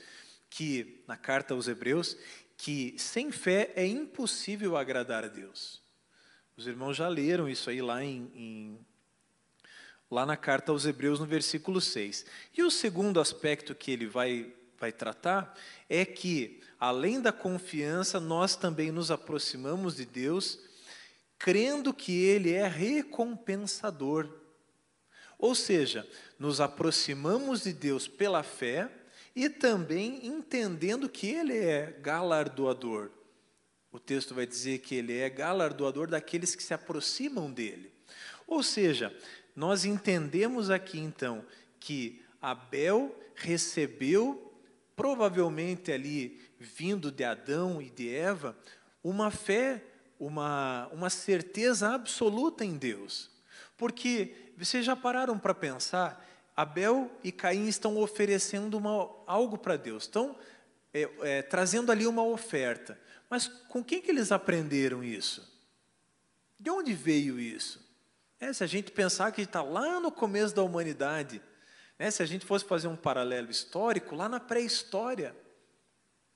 que 0.51 1.03
na 1.07 1.17
carta 1.17 1.55
aos 1.55 1.69
Hebreus, 1.69 2.17
que 2.57 2.95
sem 2.99 3.31
fé 3.31 3.73
é 3.77 3.87
impossível 3.87 4.77
agradar 4.77 5.25
a 5.25 5.29
Deus. 5.29 5.81
Os 6.57 6.67
irmãos 6.67 6.97
já 6.97 7.09
leram 7.09 7.49
isso 7.49 7.71
aí 7.71 7.81
lá 7.81 8.05
em, 8.05 8.31
em 8.35 8.87
lá 10.13 10.27
na 10.27 10.37
carta 10.37 10.71
aos 10.71 10.85
Hebreus, 10.85 11.19
no 11.19 11.25
versículo 11.25 11.81
6. 11.81 12.27
E 12.55 12.63
o 12.63 12.71
segundo 12.71 13.19
aspecto 13.19 13.75
que 13.75 13.91
ele 13.91 14.07
vai, 14.07 14.53
vai 14.79 14.93
tratar 14.93 15.59
é 15.89 16.05
que, 16.05 16.61
além 16.79 17.19
da 17.19 17.33
confiança, 17.33 18.21
nós 18.21 18.55
também 18.55 18.93
nos 18.93 19.11
aproximamos 19.11 19.97
de 19.97 20.05
Deus, 20.05 20.59
crendo 21.39 21.95
que 21.95 22.13
Ele 22.13 22.53
é 22.53 22.69
recompensador. 22.69 24.29
Ou 25.39 25.55
seja, 25.55 26.07
nos 26.39 26.61
aproximamos 26.61 27.63
de 27.63 27.73
Deus 27.73 28.07
pela 28.07 28.43
fé 28.43 28.91
e 29.35 29.49
também 29.49 30.27
entendendo 30.27 31.09
que 31.09 31.29
Ele 31.29 31.57
é 31.57 31.99
galardoador. 32.03 33.11
O 33.91 33.99
texto 33.99 34.35
vai 34.35 34.47
dizer 34.47 34.81
que 34.81 34.95
Ele 34.95 35.17
é 35.19 35.31
galardoador 35.31 36.07
daqueles 36.07 36.55
que 36.55 36.63
se 36.63 36.75
aproximam 36.75 37.51
dele. 37.51 37.91
Ou 38.47 38.63
seja, 38.63 39.17
nós 39.55 39.85
entendemos 39.85 40.71
aqui 40.71 40.99
então 40.99 41.45
que 41.79 42.23
Abel 42.41 43.15
recebeu, 43.35 44.53
provavelmente 44.97 45.93
ali 45.93 46.41
vindo 46.59 47.11
de 47.11 47.25
Adão 47.25 47.83
e 47.83 47.91
de 47.91 48.15
Eva, 48.15 48.57
uma 49.03 49.31
fé, 49.31 49.83
uma, 50.19 50.89
uma 50.93 51.11
certeza 51.11 51.95
absoluta 51.95 52.65
em 52.65 52.77
Deus. 52.77 53.31
Porque 53.77 54.35
vocês 54.57 54.85
já 54.85 54.95
pararam 54.95 55.39
para 55.39 55.55
pensar, 55.55 56.25
Abel 56.57 57.11
e 57.25 57.33
Caim 57.33 57.67
estão 57.67 57.97
oferecendo 57.99 58.79
uma, 58.79 59.11
algo 59.27 59.59
para 59.59 59.77
Deus, 59.77 60.05
estão 60.05 60.37
é, 60.95 61.09
é, 61.21 61.43
trazendo 61.43 61.91
ali 61.91 62.07
uma 62.07 62.23
oferta. 62.25 62.99
Mas 63.29 63.49
com 63.49 63.83
quem 63.83 64.01
que 64.01 64.11
eles 64.11 64.31
aprenderam 64.31 65.03
isso? 65.03 65.51
De 66.61 66.71
onde 66.71 66.93
veio 66.93 67.41
isso? 67.41 67.81
É, 68.43 68.53
se 68.53 68.65
a 68.65 68.67
gente 68.67 68.91
pensar 68.91 69.31
que 69.31 69.43
está 69.43 69.63
lá 69.63 70.01
no 70.01 70.11
começo 70.11 70.53
da 70.53 70.65
humanidade, 70.65 71.41
né, 71.97 72.11
se 72.11 72.25
a 72.25 72.27
gente 72.27 72.45
fosse 72.45 72.65
fazer 72.65 72.89
um 72.89 72.97
paralelo 72.97 73.49
histórico, 73.49 74.17
lá 74.17 74.29
na 74.29 74.41
pré-história, 74.41 75.33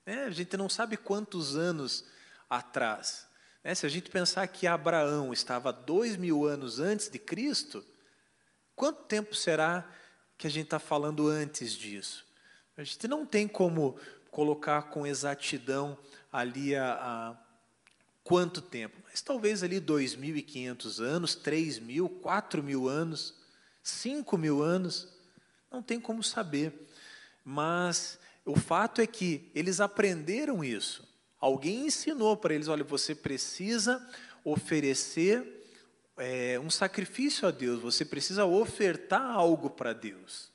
né, 0.07 0.23
a 0.23 0.31
gente 0.31 0.57
não 0.57 0.69
sabe 0.69 0.97
quantos 0.97 1.57
anos 1.57 2.05
atrás. 2.49 3.27
Né, 3.65 3.75
se 3.75 3.85
a 3.85 3.89
gente 3.89 4.09
pensar 4.09 4.47
que 4.47 4.69
Abraão 4.69 5.33
estava 5.33 5.73
dois 5.73 6.17
mil 6.17 6.47
anos 6.47 6.79
antes 6.79 7.09
de 7.09 7.19
Cristo, 7.19 7.85
quanto 8.77 9.03
tempo 9.07 9.35
será 9.35 9.85
que 10.39 10.47
a 10.47 10.51
gente 10.51 10.67
está 10.67 10.79
falando 10.79 11.27
antes 11.27 11.73
disso? 11.73 12.25
A 12.77 12.85
gente 12.85 13.09
não 13.09 13.27
tem 13.27 13.49
como 13.49 13.99
colocar 14.31 14.83
com 14.91 15.05
exatidão 15.05 15.99
ali 16.31 16.77
a, 16.77 16.93
a 16.93 17.46
quanto 18.27 18.61
tempo, 18.61 18.97
mas 19.09 19.23
talvez 19.23 19.63
ali 19.63 19.81
2.500 19.81 21.01
anos, 21.01 21.37
3.000, 21.37 22.11
4.000 22.21 22.89
anos, 22.89 23.35
5.000 23.85 24.61
anos, 24.61 25.09
não 25.71 25.81
tem 25.81 26.01
como 26.01 26.25
saber. 26.25 26.73
Mas 27.45 28.19
o 28.45 28.57
fato 28.57 29.01
é 29.01 29.07
que 29.07 29.49
eles 29.55 29.81
aprenderam 29.81 30.65
isso. 30.65 31.09
Alguém 31.41 31.87
ensinou 31.87 32.37
para 32.37 32.53
eles: 32.53 32.67
olha, 32.67 32.83
você 32.83 33.15
precisa 33.15 34.05
oferecer 34.43 35.71
é, 36.17 36.59
um 36.59 36.69
sacrifício 36.69 37.47
a 37.47 37.53
Deus, 37.53 37.81
você 37.81 38.05
precisa 38.05 38.45
ofertar 38.45 39.23
algo 39.23 39.71
para 39.71 39.93
Deus. 39.93 40.51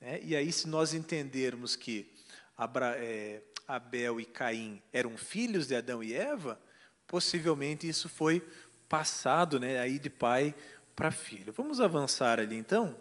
É, 0.00 0.20
e 0.24 0.34
aí, 0.34 0.50
se 0.50 0.66
nós 0.66 0.92
entendermos 0.92 1.76
que 1.76 2.12
Abra, 2.56 2.96
é, 2.98 3.44
Abel 3.68 4.20
e 4.20 4.24
Caim 4.24 4.82
eram 4.92 5.16
filhos 5.16 5.68
de 5.68 5.76
Adão 5.76 6.02
e 6.02 6.12
Eva, 6.12 6.60
possivelmente 7.06 7.88
isso 7.88 8.08
foi 8.08 8.42
passado 8.88 9.58
né, 9.58 9.78
aí 9.78 9.98
de 9.98 10.10
pai 10.10 10.54
para 10.94 11.10
filho. 11.10 11.52
Vamos 11.52 11.80
avançar 11.80 12.40
ali 12.40 12.56
então? 12.56 12.96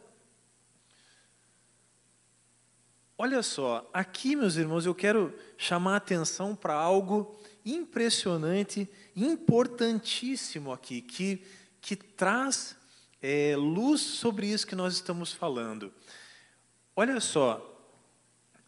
Olha 3.18 3.42
só, 3.42 3.90
aqui, 3.94 4.36
meus 4.36 4.58
irmãos, 4.58 4.86
eu 4.86 4.94
quero 4.94 5.34
chamar 5.58 5.94
a 5.94 5.98
atenção 5.98 6.54
para 6.54 6.74
algo 6.74 7.40
impressionante, 7.66 8.90
importantíssimo 9.16 10.74
aqui, 10.74 11.02
que, 11.02 11.42
que 11.80 11.96
traz 11.96 12.76
é, 13.22 13.56
luz 13.56 14.02
sobre 14.02 14.48
isso 14.48 14.68
que 14.68 14.76
nós 14.76 14.94
estamos 14.96 15.32
falando. 15.32 15.94
Olha 16.94 17.22
só, 17.22 17.74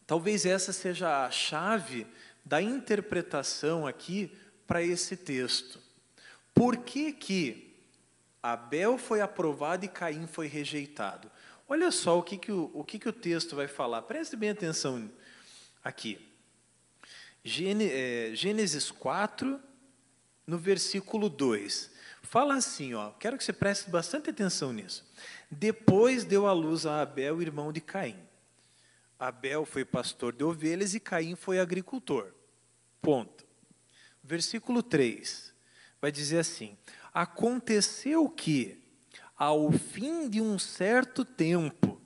talvez 0.06 0.46
essa 0.46 0.72
seja 0.72 1.26
a 1.26 1.30
chave 1.30 2.08
da 2.46 2.62
interpretação 2.62 3.86
aqui 3.86 4.32
para 4.68 4.84
esse 4.84 5.16
texto. 5.16 5.80
Por 6.54 6.78
que, 6.78 7.14
que 7.14 7.74
Abel 8.44 8.98
foi 8.98 9.22
aprovado 9.22 9.86
e 9.86 9.88
Caim 9.88 10.28
foi 10.28 10.48
rejeitado? 10.48 11.32
Olha 11.68 11.92
só 11.92 12.20
o 12.20 12.24
que, 12.24 12.38
que, 12.38 12.52
o, 12.52 12.70
o, 12.74 12.84
que, 12.84 13.00
que 13.00 13.10
o 13.10 13.14
texto 13.14 13.56
vai 13.56 13.68
falar. 13.68 14.02
Preste 14.04 14.36
bem 14.36 14.50
atenção 14.50 15.10
aqui. 15.84 16.20
É, 17.44 18.32
Gênesis 18.34 18.92
4, 18.92 19.60
no 20.46 20.58
versículo 20.58 21.30
2. 21.30 21.92
Fala 22.22 22.56
assim, 22.56 22.94
ó, 22.94 23.12
quero 23.12 23.38
que 23.38 23.44
você 23.44 23.54
preste 23.54 23.90
bastante 23.90 24.30
atenção 24.30 24.74
nisso. 24.74 25.10
Depois 25.50 26.26
deu 26.26 26.46
à 26.46 26.52
luz 26.52 26.86
a 26.86 27.02
Abel, 27.02 27.42
irmão 27.42 27.72
de 27.72 27.80
Caim. 27.80 28.20
Abel 29.18 29.66
foi 29.66 29.86
pastor 29.86 30.34
de 30.34 30.44
ovelhas 30.44 30.94
e 30.94 31.00
Caim 31.00 31.36
foi 31.36 31.60
agricultor. 31.60 32.34
Ponto. 33.02 33.47
Versículo 34.28 34.84
3 34.84 35.54
vai 36.02 36.12
dizer 36.12 36.40
assim: 36.40 36.78
Aconteceu 37.14 38.28
que, 38.28 38.78
ao 39.38 39.72
fim 39.72 40.30
de 40.30 40.42
um 40.42 40.60
certo 40.60 41.24
tempo, 41.24 42.02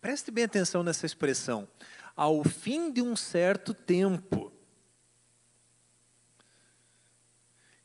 preste 0.00 0.30
bem 0.30 0.44
atenção 0.44 0.82
nessa 0.82 1.04
expressão, 1.04 1.68
ao 2.16 2.42
fim 2.42 2.90
de 2.90 3.02
um 3.02 3.14
certo 3.14 3.74
tempo, 3.74 4.50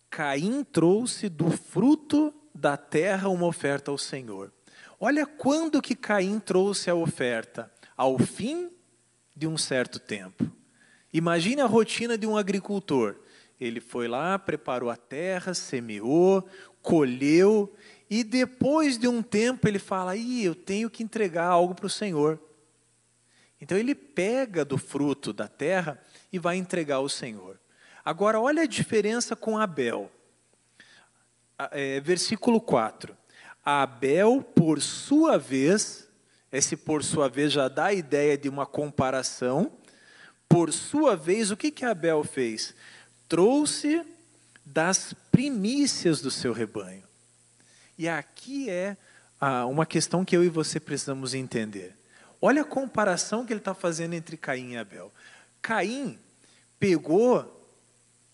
Caim 0.10 0.64
trouxe 0.64 1.28
do 1.28 1.52
fruto 1.52 2.34
da 2.56 2.78
terra 2.78 3.28
uma 3.28 3.46
oferta 3.46 3.92
ao 3.92 3.98
Senhor. 3.98 4.54
Olha 4.98 5.26
quando 5.26 5.82
que 5.82 5.96
Caim 5.96 6.40
trouxe 6.40 6.90
a 6.90 6.96
oferta, 6.96 7.70
ao 7.98 8.18
fim 8.18 8.72
de 9.36 9.48
um 9.48 9.58
certo 9.58 10.00
tempo. 10.00 10.61
Imagine 11.14 11.62
a 11.62 11.66
rotina 11.66 12.18
de 12.18 12.26
um 12.26 12.38
agricultor. 12.38 13.16
Ele 13.60 13.80
foi 13.80 14.08
lá, 14.08 14.40
preparou 14.40 14.90
a 14.90 14.96
terra, 14.96 15.54
semeou, 15.54 16.48
colheu, 16.82 17.74
e 18.10 18.24
depois 18.24 18.98
de 18.98 19.08
um 19.08 19.22
tempo 19.22 19.68
ele 19.68 19.80
fala: 19.80 20.16
Ih, 20.16 20.44
eu 20.44 20.56
tenho 20.56 20.90
que 20.90 21.04
entregar 21.04 21.46
algo 21.46 21.76
para 21.76 21.86
o 21.86 21.90
Senhor. 21.90 22.40
Então 23.60 23.78
ele 23.78 23.94
pega 23.94 24.66
do 24.66 24.78
fruto 24.78 25.32
da 25.32 25.48
terra 25.48 26.02
e 26.34 26.40
vai 26.40 26.58
entregar 26.58 26.96
ao 26.96 27.08
Senhor. 27.08 27.60
Agora, 28.04 28.40
olha 28.40 28.64
a 28.64 28.68
diferença 28.68 29.36
com 29.36 29.58
Abel. 29.58 30.12
É, 31.72 32.00
versículo 32.00 32.60
4. 32.60 33.16
Abel, 33.64 34.42
por 34.42 34.82
sua 34.82 35.38
vez, 35.38 36.10
esse 36.52 36.76
por 36.76 37.04
sua 37.04 37.30
vez 37.30 37.52
já 37.52 37.68
dá 37.68 37.86
a 37.86 37.94
ideia 37.94 38.36
de 38.36 38.50
uma 38.50 38.66
comparação 38.66 39.72
por 40.52 40.74
sua 40.74 41.16
vez, 41.16 41.50
o 41.50 41.56
que, 41.56 41.72
que 41.72 41.86
Abel 41.86 42.26
fez? 42.26 42.76
Trouxe 43.30 44.06
das 44.66 45.16
primícias 45.32 46.20
do 46.20 46.30
seu 46.30 46.52
rebanho. 46.52 47.04
E 47.98 48.10
aqui 48.10 48.70
é 48.70 48.98
ah, 49.40 49.66
uma 49.66 49.86
questão 49.86 50.26
que 50.26 50.36
eu 50.36 50.44
e 50.44 50.50
você 50.50 50.78
precisamos 50.78 51.34
entender. 51.34 51.96
Olha 52.42 52.64
a 52.64 52.66
comparação 52.66 53.46
que 53.46 53.54
ele 53.54 53.62
está 53.62 53.74
fazendo 53.74 54.14
entre 54.14 54.36
Caim 54.36 54.74
e 54.74 54.78
Abel. 54.78 55.10
Caim 55.62 56.20
pegou 56.78 57.58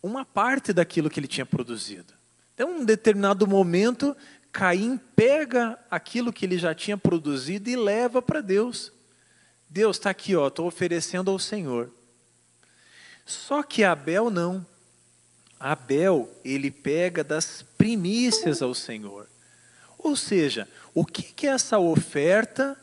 uma 0.02 0.26
parte 0.26 0.74
daquilo 0.74 1.12
que 1.12 1.20
ele 1.20 1.28
tinha 1.28 1.46
produzido. 1.46 2.14
Então, 2.56 2.72
em 2.72 2.82
um 2.82 2.86
determinado 2.86 3.46
momento, 3.46 4.18
Caim 4.52 5.00
pega 5.16 5.78
aquilo 5.92 6.34
que 6.34 6.46
ele 6.46 6.58
já 6.58 6.74
tinha 6.74 6.98
produzido 6.98 7.70
e 7.70 7.76
leva 7.76 8.24
para 8.24 8.42
Deus. 8.42 8.92
Deus 9.70 9.98
está 9.98 10.10
aqui, 10.10 10.32
estou 10.32 10.66
oferecendo 10.66 11.30
ao 11.30 11.38
Senhor. 11.38 11.92
Só 13.28 13.62
que 13.62 13.84
Abel 13.84 14.30
não. 14.30 14.66
Abel, 15.60 16.34
ele 16.46 16.72
pega 16.72 17.24
das 17.24 17.62
primícias 17.78 18.62
ao 18.62 18.74
Senhor. 18.74 19.28
Ou 19.98 20.16
seja, 20.16 20.68
o 20.94 21.06
que, 21.06 21.22
que 21.22 21.46
essa 21.46 21.78
oferta, 21.78 22.80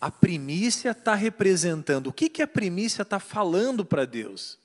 a 0.00 0.10
primícia, 0.10 0.92
está 0.92 1.14
representando? 1.14 2.06
O 2.06 2.12
que, 2.12 2.30
que 2.30 2.42
a 2.42 2.46
primícia 2.46 3.02
está 3.02 3.20
falando 3.20 3.84
para 3.84 4.06
Deus? 4.06 4.58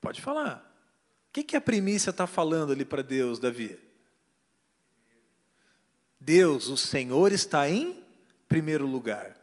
Pode 0.00 0.20
falar. 0.20 0.64
O 1.28 1.32
que, 1.32 1.42
que 1.42 1.56
a 1.56 1.60
primícia 1.60 2.10
está 2.10 2.26
falando 2.26 2.72
ali 2.72 2.84
para 2.84 3.02
Deus, 3.02 3.40
Davi? 3.40 3.78
Deus, 6.20 6.68
o 6.68 6.76
Senhor, 6.76 7.32
está 7.32 7.68
em 7.68 8.04
primeiro 8.48 8.86
lugar. 8.86 9.37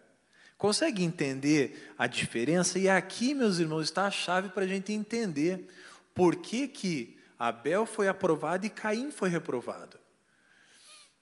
Consegue 0.58 1.04
entender 1.04 1.94
a 1.98 2.08
diferença? 2.08 2.80
E 2.80 2.90
aqui, 2.90 3.34
meus 3.34 3.60
irmãos, 3.60 3.84
está 3.84 4.06
a 4.06 4.12
chave 4.12 4.50
para 4.50 4.64
a 4.64 4.68
gente 4.68 4.94
entender 4.94 5.68
por 6.14 6.38
que, 6.38 6.68
que 6.68 7.18
Abel 7.38 7.86
foi 7.86 8.08
aprovado 8.08 8.66
e 8.66 8.70
Caim 8.70 9.12
foi 9.12 9.30
reprovado. 9.30 10.00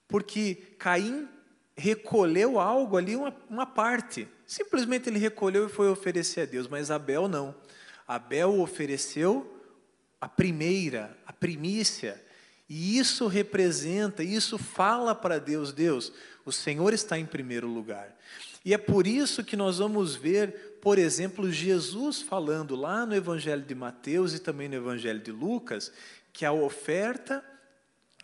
Porque 0.06 0.54
Caim 0.78 1.28
recolheu 1.76 2.60
algo 2.60 2.96
ali, 2.96 3.16
uma, 3.16 3.34
uma 3.50 3.66
parte. 3.66 4.28
Simplesmente 4.46 5.08
ele 5.08 5.18
recolheu 5.18 5.66
e 5.66 5.70
foi 5.70 5.88
oferecer 5.90 6.42
a 6.42 6.46
Deus, 6.46 6.68
mas 6.68 6.90
Abel 6.90 7.26
não. 7.26 7.54
Abel 8.06 8.60
ofereceu 8.60 9.60
a 10.20 10.28
primeira, 10.28 11.16
a 11.26 11.32
primícia. 11.32 12.22
E 12.68 12.96
isso 12.98 13.26
representa, 13.26 14.22
isso 14.22 14.56
fala 14.56 15.14
para 15.14 15.38
Deus: 15.38 15.72
Deus, 15.72 16.12
o 16.44 16.52
Senhor 16.52 16.92
está 16.94 17.18
em 17.18 17.26
primeiro 17.26 17.66
lugar. 17.66 18.16
E 18.64 18.72
é 18.72 18.78
por 18.78 19.06
isso 19.06 19.44
que 19.44 19.56
nós 19.56 19.78
vamos 19.78 20.14
ver, 20.14 20.78
por 20.80 20.98
exemplo, 20.98 21.52
Jesus 21.52 22.22
falando 22.22 22.74
lá 22.74 23.04
no 23.04 23.14
Evangelho 23.14 23.62
de 23.62 23.74
Mateus 23.74 24.32
e 24.32 24.38
também 24.38 24.68
no 24.68 24.76
Evangelho 24.76 25.20
de 25.20 25.30
Lucas, 25.30 25.92
que 26.32 26.46
a 26.46 26.52
oferta, 26.52 27.44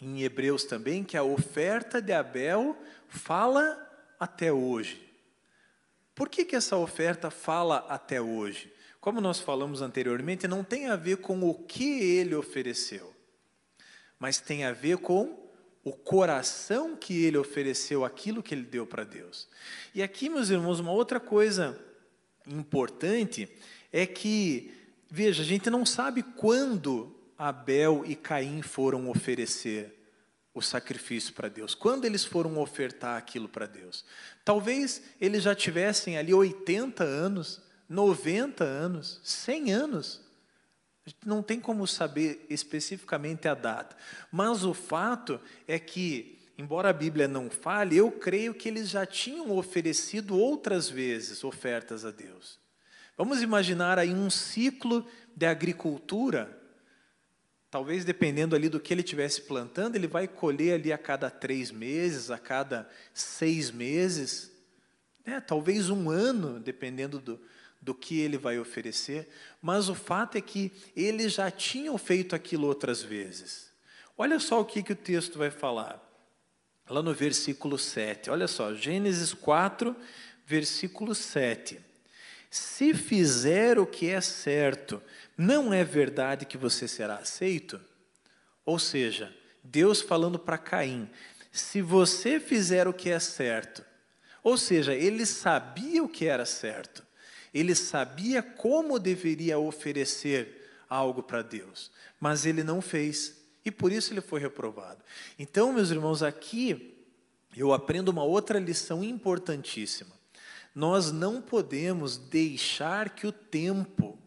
em 0.01 0.23
Hebreus 0.23 0.65
também, 0.65 1.05
que 1.05 1.17
a 1.17 1.23
oferta 1.23 2.01
de 2.01 2.13
Abel 2.13 2.77
fala 3.07 3.79
até 4.19 4.51
hoje. 4.51 5.07
Por 6.15 6.29
que, 6.29 6.45
que 6.45 6.57
essa 6.57 6.77
oferta 6.77 7.31
fala 7.31 7.87
até 7.89 8.21
hoje? 8.21 8.73
Como 9.01 9.21
nós 9.21 9.41
falamos 9.41 9.81
anteriormente, 9.81 10.49
não 10.49 10.65
tem 10.65 10.89
a 10.89 10.97
ver 10.97 11.19
com 11.19 11.43
o 11.43 11.55
que 11.55 12.03
ele 12.03 12.35
ofereceu, 12.35 13.15
mas 14.19 14.39
tem 14.39 14.65
a 14.65 14.73
ver 14.73 14.99
com 14.99 15.40
o 15.83 15.93
coração 15.93 16.95
que 16.97 17.25
ele 17.25 17.39
ofereceu, 17.39 18.05
aquilo 18.05 18.43
que 18.43 18.55
ele 18.55 18.65
deu 18.65 18.87
para 18.87 19.05
Deus. 19.05 19.49
E 19.95 20.03
aqui, 20.03 20.29
meus 20.29 20.51
irmãos, 20.51 20.81
uma 20.81 20.93
outra 20.93 21.19
coisa 21.19 21.79
importante 22.47 23.49
é 23.93 24.07
que, 24.07 24.73
veja, 25.11 25.43
a 25.43 25.47
gente 25.47 25.71
não 25.71 25.87
sabe 25.87 26.23
quando 26.23 27.17
Abel 27.37 28.05
e 28.07 28.15
Caim 28.15 28.61
foram 28.61 29.09
oferecer 29.09 29.97
o 30.53 30.61
sacrifício 30.61 31.33
para 31.33 31.49
Deus, 31.49 31.75
quando 31.75 32.05
eles 32.05 32.25
foram 32.25 32.59
ofertar 32.59 33.17
aquilo 33.17 33.49
para 33.49 33.67
Deus. 33.67 34.05
Talvez 34.45 35.03
eles 35.21 35.45
já 35.45 35.55
tivessem 35.55 36.19
ali 36.19 36.35
80 36.35 37.05
anos, 37.05 37.63
90 37.89 38.65
anos, 38.65 39.21
100 39.25 39.73
anos. 39.73 40.30
Não 41.25 41.43
tem 41.43 41.59
como 41.61 41.87
saber 41.87 42.47
especificamente 42.49 43.49
a 43.49 43.55
data. 43.55 43.97
Mas 44.31 44.65
o 44.65 44.75
fato 44.75 45.41
é 45.67 45.79
que, 45.79 46.39
embora 46.57 46.91
a 46.91 46.93
Bíblia 46.93 47.27
não 47.27 47.51
fale, 47.51 47.97
eu 47.97 48.11
creio 48.13 48.55
que 48.55 48.69
eles 48.69 48.91
já 48.91 49.07
tinham 49.07 49.51
oferecido 49.51 50.37
outras 50.37 50.89
vezes 50.89 51.43
ofertas 51.43 52.05
a 52.05 52.11
Deus. 52.11 52.59
Vamos 53.17 53.43
imaginar 53.43 53.99
aí 53.99 54.15
um 54.15 54.31
ciclo 54.31 55.07
de 55.37 55.47
agricultura. 55.47 56.59
Talvez 57.71 58.05
dependendo 58.05 58.57
ali 58.57 58.69
do 58.69 58.81
que 58.81 58.93
ele 58.93 59.03
estivesse 59.03 59.43
plantando, 59.43 59.95
ele 59.95 60.09
vai 60.09 60.27
colher 60.27 60.75
ali 60.75 60.93
a 60.93 60.99
cada 60.99 61.31
três 61.31 61.71
meses, 61.71 62.31
a 62.31 62.39
cada 62.39 62.89
seis 63.15 63.71
meses, 63.71 64.51
né? 65.25 65.41
talvez 65.41 65.89
um 65.89 66.11
ano, 66.11 66.59
dependendo 66.59 67.21
do, 67.21 67.41
do 67.81 67.95
que 67.95 68.21
ele 68.21 68.37
vai 68.37 68.59
oferecer, 68.59 69.29
mas 69.61 69.89
o 69.89 69.95
fato 69.95 70.37
é 70.37 70.41
que 70.41 70.71
eles 70.95 71.33
já 71.33 71.51
tinham 71.51 71.97
feito 71.97 72.37
aquilo 72.37 72.67
outras 72.67 73.03
vezes. 73.03 73.71
Olha 74.19 74.39
só 74.39 74.61
o 74.61 74.65
que, 74.65 74.83
que 74.83 74.93
o 74.93 74.97
texto 74.97 75.39
vai 75.39 75.51
falar, 75.51 75.99
lá 76.89 77.03
no 77.03 77.15
versículo 77.15 77.79
7. 77.79 78.29
Olha 78.29 78.47
só, 78.47 78.75
Gênesis 78.75 79.33
4, 79.33 79.97
versículo 80.47 81.15
7. 81.15 81.81
Se 82.51 82.93
fizer 82.93 83.79
o 83.79 83.87
que 83.87 84.11
é 84.11 84.21
certo, 84.21 85.01
não 85.37 85.73
é 85.73 85.85
verdade 85.85 86.45
que 86.45 86.59
você 86.59 86.87
será 86.87 87.15
aceito? 87.15 87.81
Ou 88.67 88.79
seja, 88.79 89.35
Deus 89.63 90.03
falando 90.03 90.39
para 90.39 90.59
Caim: 90.59 91.09
se 91.51 91.81
você 91.81 92.39
fizer 92.39 92.87
o 92.89 92.93
que 92.93 93.09
é 93.09 93.19
certo, 93.19 93.85
ou 94.43 94.59
seja, 94.59 94.95
ele 94.95 95.25
sabia 95.25 96.03
o 96.03 96.09
que 96.09 96.27
era 96.27 96.45
certo. 96.45 97.05
Ele 97.53 97.75
sabia 97.75 98.43
como 98.43 98.99
deveria 98.99 99.59
oferecer 99.59 100.61
algo 100.89 101.23
para 101.23 101.43
Deus, 101.43 101.91
mas 102.19 102.45
ele 102.45 102.65
não 102.65 102.81
fez, 102.81 103.41
e 103.65 103.71
por 103.71 103.93
isso 103.93 104.13
ele 104.13 104.21
foi 104.21 104.41
reprovado. 104.41 105.03
Então, 105.39 105.73
meus 105.73 105.91
irmãos, 105.91 106.23
aqui 106.23 106.97
eu 107.57 107.73
aprendo 107.73 108.09
uma 108.09 108.25
outra 108.25 108.59
lição 108.59 109.03
importantíssima. 109.03 110.19
Nós 110.75 111.11
não 111.11 111.43
podemos 111.43 112.17
deixar 112.17 113.11
que 113.11 113.27
o 113.27 113.33
tempo, 113.33 114.19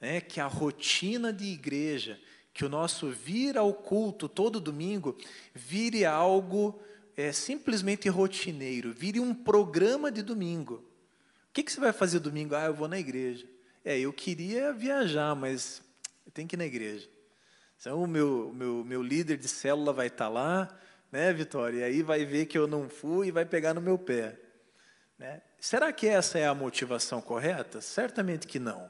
né, 0.00 0.20
que 0.20 0.40
a 0.40 0.46
rotina 0.46 1.32
de 1.32 1.44
igreja, 1.46 2.20
que 2.52 2.64
o 2.64 2.68
nosso 2.68 3.08
vir 3.08 3.56
ao 3.56 3.72
culto 3.72 4.28
todo 4.28 4.60
domingo, 4.60 5.16
vire 5.54 6.04
algo 6.04 6.80
é, 7.16 7.32
simplesmente 7.32 8.08
rotineiro, 8.08 8.92
vire 8.92 9.20
um 9.20 9.34
programa 9.34 10.10
de 10.10 10.22
domingo. 10.22 10.89
O 11.50 11.52
que, 11.52 11.64
que 11.64 11.72
você 11.72 11.80
vai 11.80 11.92
fazer 11.92 12.20
domingo? 12.20 12.54
Ah, 12.54 12.66
eu 12.66 12.74
vou 12.74 12.86
na 12.86 12.98
igreja. 12.98 13.44
É, 13.84 13.98
eu 13.98 14.12
queria 14.12 14.72
viajar, 14.72 15.34
mas 15.34 15.82
eu 16.24 16.30
tenho 16.30 16.46
que 16.46 16.54
ir 16.54 16.58
na 16.58 16.64
igreja. 16.64 17.08
Então, 17.76 18.00
o 18.00 18.06
meu, 18.06 18.52
meu, 18.54 18.84
meu 18.84 19.02
líder 19.02 19.36
de 19.36 19.48
célula 19.48 19.92
vai 19.92 20.06
estar 20.06 20.28
lá, 20.28 20.68
né, 21.10 21.32
Vitória? 21.32 21.80
E 21.80 21.82
aí 21.82 22.02
vai 22.02 22.24
ver 22.24 22.46
que 22.46 22.56
eu 22.56 22.68
não 22.68 22.88
fui 22.88 23.28
e 23.28 23.32
vai 23.32 23.44
pegar 23.44 23.74
no 23.74 23.80
meu 23.80 23.98
pé. 23.98 24.38
Né? 25.18 25.42
Será 25.58 25.92
que 25.92 26.06
essa 26.06 26.38
é 26.38 26.46
a 26.46 26.54
motivação 26.54 27.20
correta? 27.20 27.80
Certamente 27.80 28.46
que 28.46 28.60
não. 28.60 28.88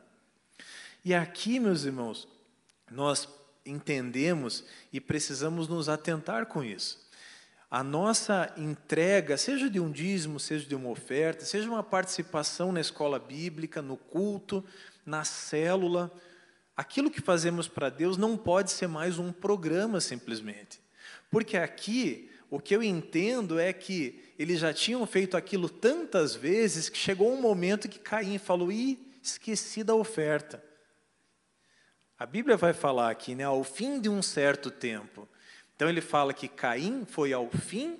E 1.02 1.14
aqui, 1.14 1.58
meus 1.58 1.84
irmãos, 1.84 2.28
nós 2.90 3.26
entendemos 3.64 4.64
e 4.92 5.00
precisamos 5.00 5.66
nos 5.66 5.88
atentar 5.88 6.44
com 6.44 6.62
isso 6.62 7.09
a 7.70 7.84
nossa 7.84 8.52
entrega, 8.56 9.36
seja 9.36 9.70
de 9.70 9.78
um 9.78 9.92
dízimo, 9.92 10.40
seja 10.40 10.66
de 10.66 10.74
uma 10.74 10.88
oferta, 10.88 11.44
seja 11.44 11.68
uma 11.68 11.84
participação 11.84 12.72
na 12.72 12.80
escola 12.80 13.16
bíblica, 13.16 13.80
no 13.80 13.96
culto, 13.96 14.64
na 15.06 15.22
célula, 15.22 16.10
aquilo 16.76 17.10
que 17.10 17.20
fazemos 17.20 17.68
para 17.68 17.88
Deus 17.88 18.16
não 18.16 18.36
pode 18.36 18.72
ser 18.72 18.88
mais 18.88 19.20
um 19.20 19.30
programa 19.30 20.00
simplesmente. 20.00 20.80
Porque 21.30 21.56
aqui, 21.56 22.28
o 22.50 22.58
que 22.58 22.74
eu 22.74 22.82
entendo 22.82 23.56
é 23.60 23.72
que 23.72 24.32
eles 24.36 24.58
já 24.58 24.74
tinham 24.74 25.06
feito 25.06 25.36
aquilo 25.36 25.68
tantas 25.68 26.34
vezes 26.34 26.88
que 26.88 26.98
chegou 26.98 27.32
um 27.32 27.40
momento 27.40 27.88
que 27.88 28.00
Caim 28.00 28.38
falou: 28.38 28.72
ih, 28.72 28.98
esqueci 29.22 29.84
da 29.84 29.94
oferta. 29.94 30.60
A 32.18 32.26
Bíblia 32.26 32.56
vai 32.56 32.72
falar 32.72 33.10
aqui, 33.10 33.36
né, 33.36 33.44
ao 33.44 33.62
fim 33.62 34.00
de 34.00 34.08
um 34.08 34.20
certo 34.20 34.72
tempo. 34.72 35.28
Então 35.80 35.88
ele 35.88 36.02
fala 36.02 36.34
que 36.34 36.46
Caim 36.46 37.06
foi 37.06 37.32
ao 37.32 37.48
fim 37.48 37.98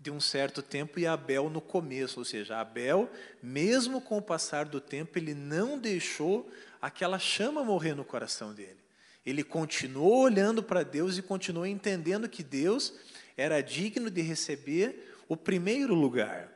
de 0.00 0.10
um 0.10 0.18
certo 0.18 0.60
tempo 0.60 0.98
e 0.98 1.06
Abel 1.06 1.48
no 1.48 1.60
começo, 1.60 2.18
ou 2.18 2.24
seja, 2.24 2.58
Abel, 2.58 3.08
mesmo 3.40 4.00
com 4.00 4.18
o 4.18 4.22
passar 4.22 4.64
do 4.64 4.80
tempo, 4.80 5.16
ele 5.16 5.32
não 5.32 5.78
deixou 5.78 6.50
aquela 6.82 7.16
chama 7.16 7.62
morrer 7.62 7.94
no 7.94 8.04
coração 8.04 8.52
dele. 8.52 8.80
Ele 9.24 9.44
continuou 9.44 10.24
olhando 10.24 10.60
para 10.60 10.82
Deus 10.82 11.16
e 11.16 11.22
continuou 11.22 11.64
entendendo 11.64 12.28
que 12.28 12.42
Deus 12.42 12.92
era 13.36 13.60
digno 13.60 14.10
de 14.10 14.20
receber 14.20 15.14
o 15.28 15.36
primeiro 15.36 15.94
lugar. 15.94 16.52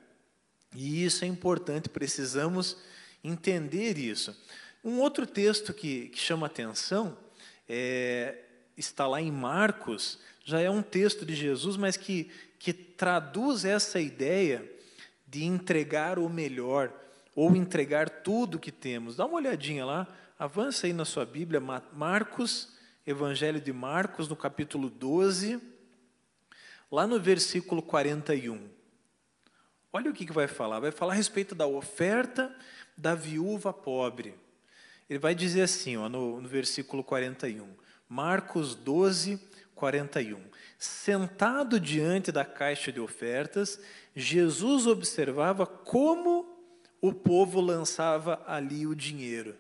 E 0.75 1.05
isso 1.05 1.25
é 1.25 1.29
importante, 1.29 1.89
precisamos 1.89 2.79
entender 3.23 3.97
isso. 3.97 4.37
Um 4.83 4.99
outro 4.99 5.25
texto 5.25 5.73
que, 5.73 6.09
que 6.09 6.19
chama 6.19 6.49
atenção 6.49 7.17
é, 7.69 8.39
está 8.77 9.07
lá 9.07 9.21
em 9.21 9.31
Marcos, 9.31 10.19
já 10.45 10.61
é 10.61 10.71
um 10.71 10.83
texto 10.83 11.25
de 11.25 11.35
Jesus, 11.35 11.77
mas 11.77 11.97
que, 11.97 12.31
que 12.59 12.73
traduz 12.73 13.65
essa 13.65 14.01
ideia 14.01 14.69
de 15.27 15.45
entregar 15.45 16.19
o 16.19 16.29
melhor, 16.29 16.93
ou 17.35 17.57
entregar 17.57 18.09
tudo 18.09 18.59
que 18.59 18.71
temos. 18.71 19.17
Dá 19.17 19.25
uma 19.25 19.37
olhadinha 19.37 19.85
lá, 19.85 20.07
avança 20.39 20.87
aí 20.87 20.93
na 20.93 21.05
sua 21.05 21.25
Bíblia, 21.25 21.61
Marcos, 21.93 22.77
Evangelho 23.07 23.61
de 23.61 23.73
Marcos, 23.73 24.29
no 24.29 24.37
capítulo 24.37 24.91
12. 24.91 25.61
lá 26.91 27.07
no 27.07 27.19
versículo 27.19 27.81
41. 27.81 28.69
Olha 29.93 30.11
o 30.11 30.15
que, 30.15 30.27
que 30.27 30.33
vai 30.33 30.47
falar. 30.47 30.81
Vai 30.81 30.91
falar 30.91 31.13
a 31.13 31.17
respeito 31.17 31.55
da 31.55 31.67
oferta 31.67 32.55
da 32.97 33.15
viúva 33.15 33.73
pobre. 33.73 34.35
Ele 35.09 35.19
vai 35.19 35.35
dizer 35.35 35.63
assim, 35.63 35.97
ó, 35.97 36.09
no, 36.09 36.41
no 36.41 36.49
versículo 36.49 37.03
41. 37.03 37.69
Marcos 38.09 38.75
12, 38.75 39.41
41. 39.83 40.41
Sentado 40.79 41.81
diante 41.81 42.31
da 42.31 42.45
caixa 42.45 42.93
de 42.93 43.01
ofertas, 43.01 43.81
Jesus 44.15 44.87
observava 44.87 45.67
como 45.67 46.47
o 47.01 47.13
povo 47.13 47.61
lançava 47.61 48.41
ali 48.47 48.87
o 48.87 48.95
dinheiro. 48.95 49.57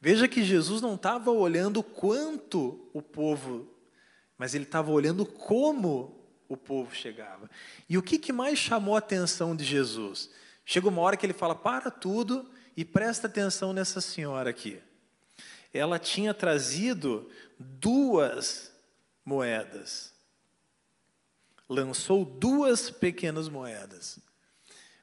Veja 0.00 0.26
que 0.26 0.42
Jesus 0.42 0.80
não 0.80 0.94
estava 0.94 1.30
olhando 1.30 1.82
quanto 1.82 2.88
o 2.94 3.02
povo, 3.02 3.68
mas 4.38 4.54
ele 4.54 4.64
estava 4.64 4.90
olhando 4.90 5.26
como 5.26 6.18
o 6.48 6.56
povo 6.56 6.94
chegava. 6.94 7.50
E 7.86 7.98
o 7.98 8.02
que, 8.02 8.18
que 8.18 8.32
mais 8.32 8.58
chamou 8.58 8.94
a 8.94 9.00
atenção 9.00 9.54
de 9.54 9.64
Jesus? 9.64 10.30
Chega 10.64 10.88
uma 10.88 11.02
hora 11.02 11.14
que 11.14 11.26
ele 11.26 11.34
fala: 11.34 11.54
para 11.54 11.90
tudo 11.90 12.48
e 12.74 12.86
presta 12.86 13.26
atenção 13.26 13.74
nessa 13.74 14.00
senhora 14.00 14.48
aqui. 14.48 14.80
Ela 15.74 15.98
tinha 15.98 16.32
trazido 16.32 17.28
duas 17.58 18.74
moedas. 19.26 20.14
Lançou 21.68 22.24
duas 22.24 22.88
pequenas 22.90 23.48
moedas. 23.48 24.20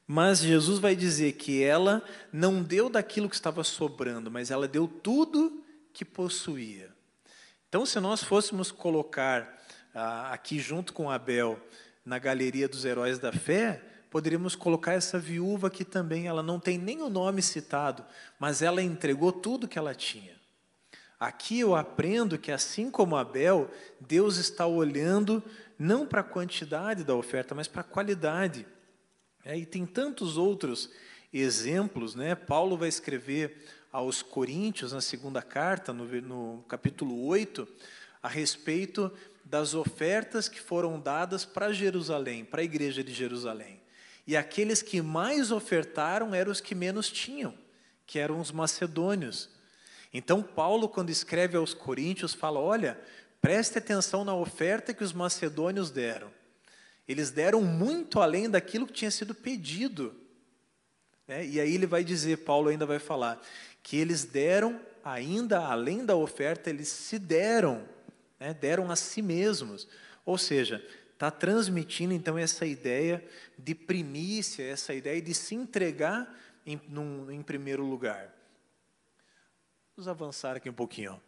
Mas 0.06 0.40
Jesus 0.40 0.78
vai 0.78 0.96
dizer 0.96 1.32
que 1.32 1.62
ela 1.62 2.02
não 2.32 2.62
deu 2.62 2.88
daquilo 2.88 3.28
que 3.28 3.34
estava 3.34 3.62
sobrando, 3.62 4.30
mas 4.30 4.50
ela 4.50 4.66
deu 4.66 4.88
tudo 4.88 5.62
que 5.92 6.04
possuía. 6.04 6.90
Então, 7.68 7.84
se 7.84 8.00
nós 8.00 8.22
fôssemos 8.22 8.70
colocar 8.70 9.62
ah, 9.94 10.32
aqui 10.32 10.58
junto 10.58 10.92
com 10.92 11.10
Abel 11.10 11.60
na 12.04 12.18
galeria 12.18 12.68
dos 12.68 12.84
heróis 12.84 13.18
da 13.18 13.32
fé, 13.32 13.82
poderíamos 14.10 14.54
colocar 14.54 14.92
essa 14.92 15.18
viúva 15.18 15.70
que 15.70 15.84
também 15.84 16.26
ela 16.26 16.42
não 16.42 16.60
tem 16.60 16.78
nem 16.78 17.02
o 17.02 17.10
nome 17.10 17.42
citado, 17.42 18.04
mas 18.38 18.62
ela 18.62 18.82
entregou 18.82 19.32
tudo 19.32 19.68
que 19.68 19.78
ela 19.78 19.94
tinha. 19.94 20.34
Aqui 21.24 21.60
eu 21.60 21.74
aprendo 21.74 22.36
que 22.36 22.52
assim 22.52 22.90
como 22.90 23.16
Abel, 23.16 23.70
Deus 23.98 24.36
está 24.36 24.66
olhando 24.66 25.42
não 25.78 26.06
para 26.06 26.20
a 26.20 26.22
quantidade 26.22 27.02
da 27.02 27.14
oferta, 27.14 27.54
mas 27.54 27.66
para 27.66 27.80
a 27.80 27.84
qualidade. 27.84 28.66
É, 29.42 29.56
e 29.56 29.64
tem 29.64 29.86
tantos 29.86 30.36
outros 30.36 30.90
exemplos, 31.32 32.14
né? 32.14 32.34
Paulo 32.34 32.76
vai 32.76 32.90
escrever 32.90 33.64
aos 33.90 34.20
Coríntios, 34.20 34.92
na 34.92 35.00
segunda 35.00 35.40
carta, 35.40 35.94
no, 35.94 36.04
no 36.20 36.62
capítulo 36.68 37.24
8, 37.24 37.66
a 38.22 38.28
respeito 38.28 39.10
das 39.42 39.72
ofertas 39.72 40.46
que 40.46 40.60
foram 40.60 41.00
dadas 41.00 41.46
para 41.46 41.72
Jerusalém, 41.72 42.44
para 42.44 42.60
a 42.60 42.64
igreja 42.64 43.02
de 43.02 43.14
Jerusalém. 43.14 43.80
E 44.26 44.36
aqueles 44.36 44.82
que 44.82 45.00
mais 45.00 45.50
ofertaram 45.50 46.34
eram 46.34 46.52
os 46.52 46.60
que 46.60 46.74
menos 46.74 47.10
tinham, 47.10 47.54
que 48.06 48.18
eram 48.18 48.38
os 48.38 48.52
macedônios. 48.52 49.53
Então, 50.16 50.40
Paulo, 50.40 50.88
quando 50.88 51.10
escreve 51.10 51.56
aos 51.56 51.74
Coríntios, 51.74 52.32
fala: 52.32 52.60
olha, 52.60 52.98
preste 53.40 53.78
atenção 53.78 54.24
na 54.24 54.34
oferta 54.34 54.94
que 54.94 55.02
os 55.02 55.12
macedônios 55.12 55.90
deram. 55.90 56.30
Eles 57.06 57.32
deram 57.32 57.60
muito 57.60 58.20
além 58.20 58.48
daquilo 58.48 58.86
que 58.86 58.92
tinha 58.92 59.10
sido 59.10 59.34
pedido. 59.34 60.14
Né? 61.26 61.44
E 61.44 61.60
aí 61.60 61.74
ele 61.74 61.86
vai 61.86 62.04
dizer, 62.04 62.38
Paulo 62.38 62.68
ainda 62.68 62.86
vai 62.86 63.00
falar, 63.00 63.42
que 63.82 63.96
eles 63.96 64.24
deram 64.24 64.80
ainda 65.04 65.58
além 65.66 66.06
da 66.06 66.16
oferta, 66.16 66.70
eles 66.70 66.88
se 66.88 67.18
deram, 67.18 67.86
né? 68.40 68.54
deram 68.54 68.90
a 68.90 68.96
si 68.96 69.20
mesmos. 69.20 69.86
Ou 70.24 70.38
seja, 70.38 70.82
está 71.12 71.30
transmitindo 71.30 72.14
então 72.14 72.38
essa 72.38 72.64
ideia 72.64 73.22
de 73.58 73.74
primícia, 73.74 74.62
essa 74.62 74.94
ideia 74.94 75.20
de 75.20 75.34
se 75.34 75.54
entregar 75.54 76.34
em, 76.64 76.80
num, 76.88 77.30
em 77.30 77.42
primeiro 77.42 77.84
lugar. 77.84 78.33
Vamos 79.96 80.08
avançar 80.08 80.56
aqui 80.56 80.68
um 80.68 80.74
pouquinho. 80.74 81.22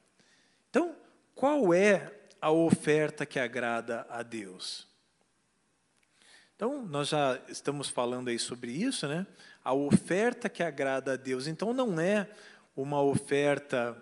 Então, 0.69 0.97
qual 1.37 1.73
é 1.73 2.13
a 2.41 2.51
oferta 2.51 3.25
que 3.25 3.39
agrada 3.39 4.05
a 4.11 4.25
Deus? 4.25 4.89
Então, 6.57 6.85
nós 6.85 7.11
já 7.11 7.41
estamos 7.47 7.89
falando 7.89 8.27
aí 8.27 8.41
sobre 8.41 8.73
isso, 8.73 9.07
né? 9.07 9.25
A 9.63 9.73
oferta 9.73 10.49
que 10.49 10.65
agrada 10.65 11.13
a 11.13 11.17
Deus. 11.17 11.47
Então, 11.47 11.73
não 11.73 12.01
é 12.01 12.29
uma 12.75 13.01
oferta, 13.01 13.97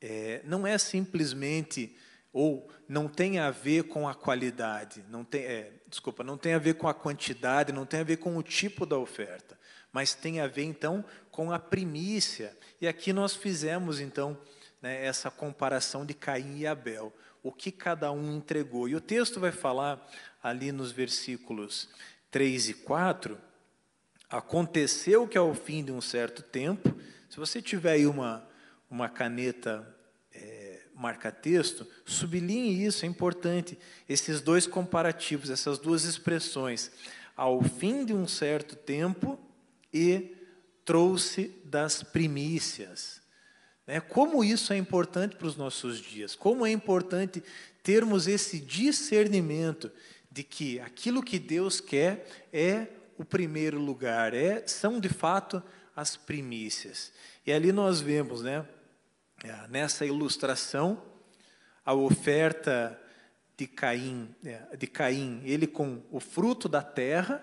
é, 0.00 0.40
não 0.44 0.66
é 0.66 0.78
simplesmente, 0.78 1.94
ou 2.32 2.70
não 2.88 3.06
tem 3.06 3.38
a 3.38 3.50
ver 3.50 3.82
com 3.84 4.08
a 4.08 4.14
qualidade, 4.14 5.04
não 5.10 5.24
tem, 5.24 5.42
é, 5.42 5.72
desculpa, 5.86 6.24
não 6.24 6.38
tem 6.38 6.54
a 6.54 6.58
ver 6.58 6.72
com 6.74 6.88
a 6.88 6.94
quantidade, 6.94 7.70
não 7.70 7.84
tem 7.84 8.00
a 8.00 8.04
ver 8.04 8.16
com 8.16 8.34
o 8.34 8.42
tipo 8.42 8.86
da 8.86 8.96
oferta, 8.96 9.58
mas 9.98 10.14
tem 10.14 10.38
a 10.38 10.46
ver, 10.46 10.62
então, 10.62 11.04
com 11.28 11.50
a 11.50 11.58
primícia. 11.58 12.56
E 12.80 12.86
aqui 12.86 13.12
nós 13.12 13.34
fizemos, 13.34 13.98
então, 13.98 14.38
né, 14.80 15.04
essa 15.04 15.28
comparação 15.28 16.06
de 16.06 16.14
Caim 16.14 16.58
e 16.58 16.68
Abel, 16.68 17.12
o 17.42 17.50
que 17.50 17.72
cada 17.72 18.12
um 18.12 18.36
entregou. 18.36 18.88
E 18.88 18.94
o 18.94 19.00
texto 19.00 19.40
vai 19.40 19.50
falar 19.50 20.08
ali 20.40 20.70
nos 20.70 20.92
versículos 20.92 21.88
3 22.30 22.68
e 22.68 22.74
4, 22.74 23.36
aconteceu 24.30 25.26
que 25.26 25.36
ao 25.36 25.52
fim 25.52 25.82
de 25.82 25.90
um 25.90 26.00
certo 26.00 26.44
tempo, 26.44 26.94
se 27.28 27.36
você 27.36 27.60
tiver 27.60 27.94
aí 27.94 28.06
uma, 28.06 28.48
uma 28.88 29.08
caneta 29.08 29.84
é, 30.32 30.82
marca-texto, 30.94 31.84
sublinhe 32.06 32.86
isso, 32.86 33.04
é 33.04 33.08
importante, 33.08 33.76
esses 34.08 34.40
dois 34.40 34.64
comparativos, 34.64 35.50
essas 35.50 35.76
duas 35.76 36.04
expressões, 36.04 36.92
ao 37.36 37.60
fim 37.64 38.04
de 38.04 38.14
um 38.14 38.28
certo 38.28 38.76
tempo 38.76 39.44
e 39.92 40.36
trouxe 40.84 41.48
das 41.64 42.02
primícias. 42.02 43.20
Né? 43.86 44.00
Como 44.00 44.44
isso 44.44 44.72
é 44.72 44.76
importante 44.76 45.36
para 45.36 45.46
os 45.46 45.56
nossos 45.56 46.00
dias, 46.00 46.34
como 46.34 46.64
é 46.64 46.70
importante 46.70 47.42
termos 47.82 48.26
esse 48.26 48.60
discernimento 48.60 49.90
de 50.30 50.42
que 50.42 50.78
aquilo 50.80 51.22
que 51.22 51.38
Deus 51.38 51.80
quer 51.80 52.26
é 52.52 52.88
o 53.16 53.24
primeiro 53.24 53.80
lugar, 53.80 54.32
é, 54.32 54.66
são 54.66 55.00
de 55.00 55.08
fato 55.08 55.62
as 55.96 56.16
primícias. 56.16 57.12
E 57.44 57.52
ali 57.52 57.72
nós 57.72 58.00
vemos, 58.00 58.42
né, 58.42 58.64
é, 59.42 59.66
nessa 59.68 60.06
ilustração, 60.06 61.02
a 61.84 61.92
oferta 61.94 63.00
de 63.56 63.66
Caim, 63.66 64.32
é, 64.44 64.76
de 64.76 64.86
Caim, 64.86 65.42
ele 65.44 65.66
com 65.66 66.02
o 66.12 66.20
fruto 66.20 66.68
da 66.68 66.82
terra, 66.82 67.42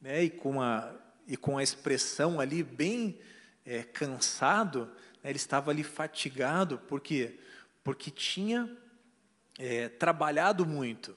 né, 0.00 0.22
e 0.22 0.30
com 0.30 0.62
a 0.62 0.94
e 1.30 1.36
com 1.36 1.56
a 1.56 1.62
expressão 1.62 2.40
ali 2.40 2.60
bem 2.60 3.16
é, 3.64 3.84
cansado, 3.84 4.90
né, 5.22 5.30
ele 5.30 5.36
estava 5.36 5.70
ali 5.70 5.84
fatigado, 5.84 6.76
por 6.76 7.00
quê? 7.00 7.38
Porque 7.84 8.10
tinha 8.10 8.68
é, 9.56 9.88
trabalhado 9.88 10.66
muito. 10.66 11.16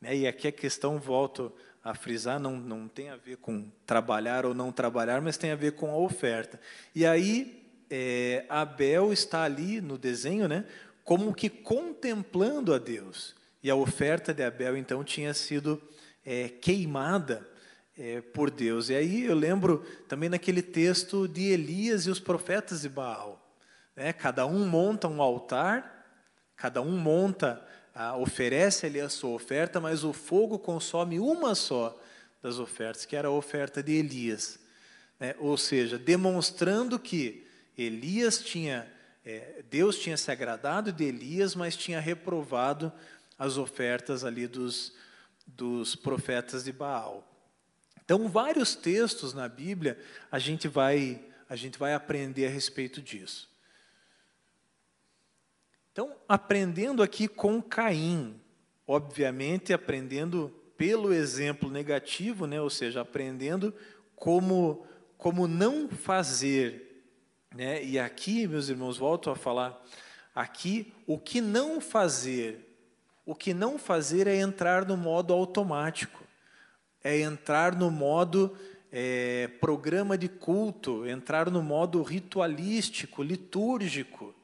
Né? 0.00 0.18
E 0.18 0.26
aqui 0.28 0.46
a 0.46 0.52
questão, 0.52 1.00
volto 1.00 1.52
a 1.82 1.96
frisar, 1.96 2.38
não, 2.38 2.56
não 2.56 2.86
tem 2.86 3.10
a 3.10 3.16
ver 3.16 3.38
com 3.38 3.68
trabalhar 3.84 4.46
ou 4.46 4.54
não 4.54 4.70
trabalhar, 4.70 5.20
mas 5.20 5.36
tem 5.36 5.50
a 5.50 5.56
ver 5.56 5.72
com 5.72 5.90
a 5.90 5.96
oferta. 5.96 6.60
E 6.94 7.04
aí, 7.04 7.60
é, 7.90 8.46
Abel 8.48 9.12
está 9.12 9.42
ali 9.42 9.80
no 9.80 9.98
desenho, 9.98 10.46
né, 10.46 10.64
como 11.02 11.34
que 11.34 11.50
contemplando 11.50 12.72
a 12.72 12.78
Deus. 12.78 13.34
E 13.64 13.68
a 13.68 13.74
oferta 13.74 14.32
de 14.32 14.44
Abel, 14.44 14.76
então, 14.76 15.02
tinha 15.02 15.34
sido 15.34 15.82
é, 16.24 16.48
queimada 16.48 17.52
é, 17.96 18.20
por 18.20 18.50
Deus. 18.50 18.90
E 18.90 18.94
aí 18.94 19.24
eu 19.24 19.34
lembro 19.34 19.84
também 20.08 20.28
naquele 20.28 20.62
texto 20.62 21.28
de 21.28 21.42
Elias 21.42 22.06
e 22.06 22.10
os 22.10 22.20
profetas 22.20 22.82
de 22.82 22.88
Baal. 22.88 23.40
Né? 23.94 24.12
Cada 24.12 24.46
um 24.46 24.66
monta 24.66 25.08
um 25.08 25.22
altar, 25.22 26.06
cada 26.56 26.82
um 26.82 26.96
monta 26.96 27.64
ah, 27.94 28.16
oferece 28.16 28.86
ali 28.86 29.00
a 29.00 29.08
sua 29.08 29.30
oferta, 29.30 29.80
mas 29.80 30.04
o 30.04 30.12
fogo 30.12 30.58
consome 30.58 31.20
uma 31.20 31.54
só 31.54 31.98
das 32.42 32.58
ofertas, 32.58 33.06
que 33.06 33.16
era 33.16 33.28
a 33.28 33.30
oferta 33.30 33.82
de 33.82 33.92
Elias. 33.92 34.58
Né? 35.18 35.34
Ou 35.38 35.56
seja, 35.56 35.98
demonstrando 35.98 36.98
que 36.98 37.46
Elias 37.78 38.38
tinha, 38.38 38.86
é, 39.24 39.62
Deus 39.70 39.98
tinha 39.98 40.16
se 40.16 40.30
agradado 40.30 40.92
de 40.92 41.04
Elias, 41.04 41.54
mas 41.54 41.76
tinha 41.76 42.00
reprovado 42.00 42.92
as 43.38 43.56
ofertas 43.56 44.24
ali 44.24 44.46
dos, 44.46 44.92
dos 45.46 45.94
profetas 45.94 46.64
de 46.64 46.72
Baal. 46.72 47.33
Então, 48.04 48.28
vários 48.28 48.74
textos 48.74 49.32
na 49.32 49.48
Bíblia 49.48 49.98
a 50.30 50.38
gente 50.38 50.68
vai 50.68 51.24
a 51.48 51.56
gente 51.56 51.78
vai 51.78 51.94
aprender 51.94 52.46
a 52.46 52.50
respeito 52.50 53.02
disso. 53.02 53.48
Então, 55.92 56.16
aprendendo 56.28 57.02
aqui 57.02 57.28
com 57.28 57.62
Caim, 57.62 58.40
obviamente 58.86 59.72
aprendendo 59.72 60.48
pelo 60.76 61.12
exemplo 61.12 61.70
negativo, 61.70 62.46
né? 62.46 62.60
ou 62.60 62.70
seja, 62.70 63.02
aprendendo 63.02 63.72
como, 64.16 64.84
como 65.16 65.46
não 65.46 65.88
fazer. 65.88 67.04
Né? 67.54 67.84
E 67.84 67.98
aqui, 67.98 68.48
meus 68.48 68.68
irmãos, 68.68 68.98
volto 68.98 69.30
a 69.30 69.36
falar, 69.36 69.80
aqui, 70.34 70.92
o 71.06 71.18
que 71.18 71.40
não 71.40 71.80
fazer, 71.80 72.70
O 73.26 73.34
que 73.34 73.54
não 73.54 73.78
fazer 73.78 74.26
é 74.26 74.36
entrar 74.36 74.84
no 74.84 74.96
modo 74.96 75.32
automático, 75.32 76.23
é 77.04 77.20
entrar 77.20 77.76
no 77.76 77.90
modo 77.90 78.56
é, 78.90 79.48
programa 79.60 80.16
de 80.16 80.28
culto, 80.28 81.06
entrar 81.06 81.50
no 81.50 81.62
modo 81.62 82.02
ritualístico, 82.02 83.22
litúrgico. 83.22 84.34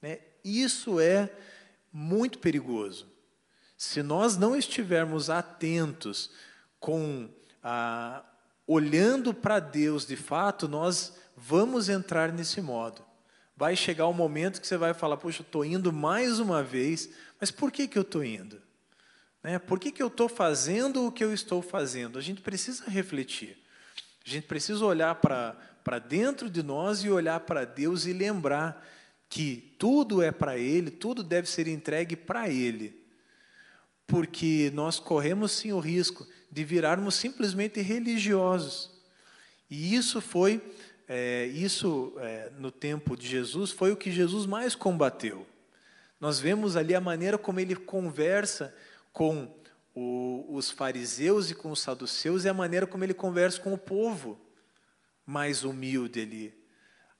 Né? 0.00 0.20
Isso 0.42 0.98
é 0.98 1.30
muito 1.92 2.38
perigoso. 2.38 3.06
Se 3.76 4.02
nós 4.02 4.36
não 4.38 4.56
estivermos 4.56 5.28
atentos 5.28 6.30
com 6.80 7.28
a, 7.62 8.24
olhando 8.66 9.34
para 9.34 9.60
Deus 9.60 10.06
de 10.06 10.16
fato, 10.16 10.66
nós 10.66 11.16
vamos 11.36 11.88
entrar 11.88 12.32
nesse 12.32 12.60
modo. 12.60 13.04
Vai 13.56 13.76
chegar 13.76 14.06
o 14.06 14.10
um 14.10 14.14
momento 14.14 14.60
que 14.60 14.66
você 14.66 14.76
vai 14.76 14.94
falar, 14.94 15.16
poxa, 15.16 15.42
estou 15.42 15.64
indo 15.64 15.92
mais 15.92 16.38
uma 16.38 16.62
vez, 16.62 17.10
mas 17.40 17.50
por 17.50 17.70
que, 17.70 17.88
que 17.88 17.98
eu 17.98 18.02
estou 18.02 18.24
indo? 18.24 18.62
Né? 19.48 19.58
Por 19.58 19.80
que, 19.80 19.90
que 19.90 20.02
eu 20.02 20.08
estou 20.08 20.28
fazendo 20.28 21.06
o 21.06 21.10
que 21.10 21.24
eu 21.24 21.32
estou 21.32 21.62
fazendo? 21.62 22.18
A 22.18 22.20
gente 22.20 22.42
precisa 22.42 22.84
refletir. 22.86 23.56
A 24.26 24.28
gente 24.28 24.46
precisa 24.46 24.84
olhar 24.84 25.14
para 25.14 25.98
dentro 26.06 26.50
de 26.50 26.62
nós 26.62 27.02
e 27.02 27.08
olhar 27.08 27.40
para 27.40 27.64
Deus 27.64 28.04
e 28.04 28.12
lembrar 28.12 28.86
que 29.26 29.74
tudo 29.78 30.20
é 30.20 30.30
para 30.30 30.58
Ele, 30.58 30.90
tudo 30.90 31.22
deve 31.22 31.48
ser 31.48 31.66
entregue 31.66 32.14
para 32.14 32.50
Ele. 32.50 32.94
Porque 34.06 34.70
nós 34.74 35.00
corremos 35.00 35.52
sim 35.52 35.72
o 35.72 35.78
risco 35.78 36.26
de 36.52 36.62
virarmos 36.62 37.14
simplesmente 37.14 37.80
religiosos. 37.80 38.90
E 39.70 39.94
isso 39.94 40.20
foi, 40.20 40.62
é, 41.08 41.46
isso 41.46 42.12
é, 42.18 42.52
no 42.58 42.70
tempo 42.70 43.16
de 43.16 43.26
Jesus, 43.26 43.70
foi 43.70 43.92
o 43.92 43.96
que 43.96 44.12
Jesus 44.12 44.44
mais 44.44 44.74
combateu. 44.74 45.46
Nós 46.20 46.38
vemos 46.38 46.76
ali 46.76 46.94
a 46.94 47.00
maneira 47.00 47.38
como 47.38 47.60
ele 47.60 47.74
conversa 47.74 48.74
com 49.12 49.52
o, 49.94 50.46
os 50.48 50.70
fariseus 50.70 51.50
e 51.50 51.54
com 51.54 51.70
os 51.70 51.80
saduceus 51.80 52.44
e 52.44 52.48
a 52.48 52.54
maneira 52.54 52.86
como 52.86 53.04
ele 53.04 53.14
conversa 53.14 53.60
com 53.60 53.72
o 53.72 53.78
povo 53.78 54.38
mais 55.26 55.64
humilde 55.64 56.20
ali. 56.20 56.54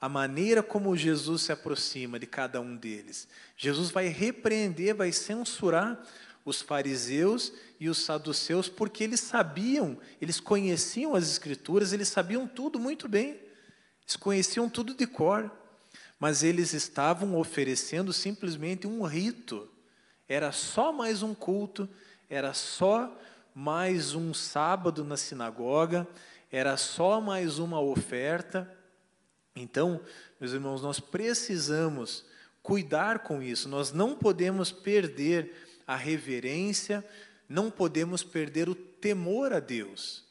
A 0.01 0.09
maneira 0.09 0.62
como 0.62 0.96
Jesus 0.96 1.42
se 1.42 1.53
aproxima 1.53 2.18
de 2.18 2.27
cada 2.27 2.61
um 2.61 2.77
deles. 2.77 3.27
Jesus 3.57 3.90
vai 3.90 4.07
repreender, 4.07 4.94
vai 4.94 5.11
censurar 5.11 6.01
os 6.44 6.62
fariseus 6.62 7.53
e 7.79 7.88
os 7.88 7.98
saduceus, 7.98 8.68
porque 8.68 9.05
eles 9.05 9.20
sabiam, 9.20 9.98
eles 10.20 10.40
conheciam 10.40 11.14
as 11.14 11.29
Escrituras, 11.31 11.92
eles 11.92 12.09
sabiam 12.09 12.46
tudo 12.46 12.79
muito 12.79 13.09
bem, 13.09 13.40
eles 14.03 14.16
conheciam 14.16 14.70
tudo 14.70 14.94
de 14.94 15.07
cor, 15.07 15.51
mas 16.18 16.42
eles 16.42 16.72
estavam 16.72 17.37
oferecendo 17.37 18.12
simplesmente 18.12 18.87
um 18.87 19.03
rito, 19.03 19.68
era 20.29 20.53
só 20.53 20.93
mais 20.93 21.23
um 21.23 21.35
culto, 21.35 21.88
era 22.29 22.53
só 22.53 23.17
mais 23.55 24.14
um 24.14 24.35
sábado 24.35 25.03
na 25.03 25.17
sinagoga, 25.17 26.07
era 26.53 26.77
só 26.77 27.21
mais 27.21 27.59
uma 27.59 27.81
oferta. 27.81 28.71
Então, 29.57 30.01
meus 30.38 30.53
irmãos, 30.53 30.83
nós 30.83 31.01
precisamos 31.01 32.25
cuidar 32.62 33.21
com 33.21 33.43
isso, 33.43 33.69
nós 33.69 33.93
não 33.93 34.14
podemos 34.14 34.71
perder 34.71 35.53
a 35.87 35.97
reverência, 35.97 37.03
não 37.49 37.71
podemos 37.71 38.23
perder 38.23 38.69
o 38.69 38.75
temor 38.75 39.55
a 39.55 39.61
Deus. 39.61 40.27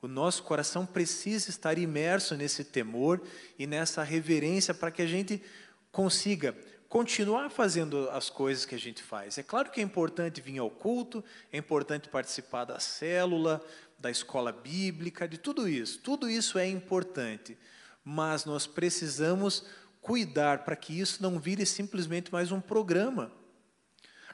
O 0.00 0.06
nosso 0.08 0.44
coração 0.44 0.86
precisa 0.86 1.50
estar 1.50 1.76
imerso 1.78 2.36
nesse 2.36 2.64
temor 2.64 3.20
e 3.58 3.66
nessa 3.66 4.02
reverência 4.02 4.72
para 4.72 4.90
que 4.90 5.02
a 5.02 5.06
gente 5.06 5.42
consiga 5.90 6.56
continuar 6.92 7.48
fazendo 7.48 8.10
as 8.10 8.28
coisas 8.28 8.66
que 8.66 8.74
a 8.74 8.78
gente 8.78 9.02
faz. 9.02 9.38
É 9.38 9.42
claro 9.42 9.70
que 9.70 9.80
é 9.80 9.82
importante 9.82 10.42
vir 10.42 10.58
ao 10.58 10.68
culto, 10.68 11.24
é 11.50 11.56
importante 11.56 12.06
participar 12.06 12.66
da 12.66 12.78
célula, 12.78 13.64
da 13.98 14.10
escola 14.10 14.52
bíblica, 14.52 15.26
de 15.26 15.38
tudo 15.38 15.66
isso. 15.66 16.00
Tudo 16.00 16.28
isso 16.28 16.58
é 16.58 16.68
importante, 16.68 17.56
mas 18.04 18.44
nós 18.44 18.66
precisamos 18.66 19.64
cuidar 20.02 20.64
para 20.64 20.76
que 20.76 21.00
isso 21.00 21.22
não 21.22 21.38
vire 21.38 21.64
simplesmente 21.64 22.30
mais 22.30 22.52
um 22.52 22.60
programa. 22.60 23.32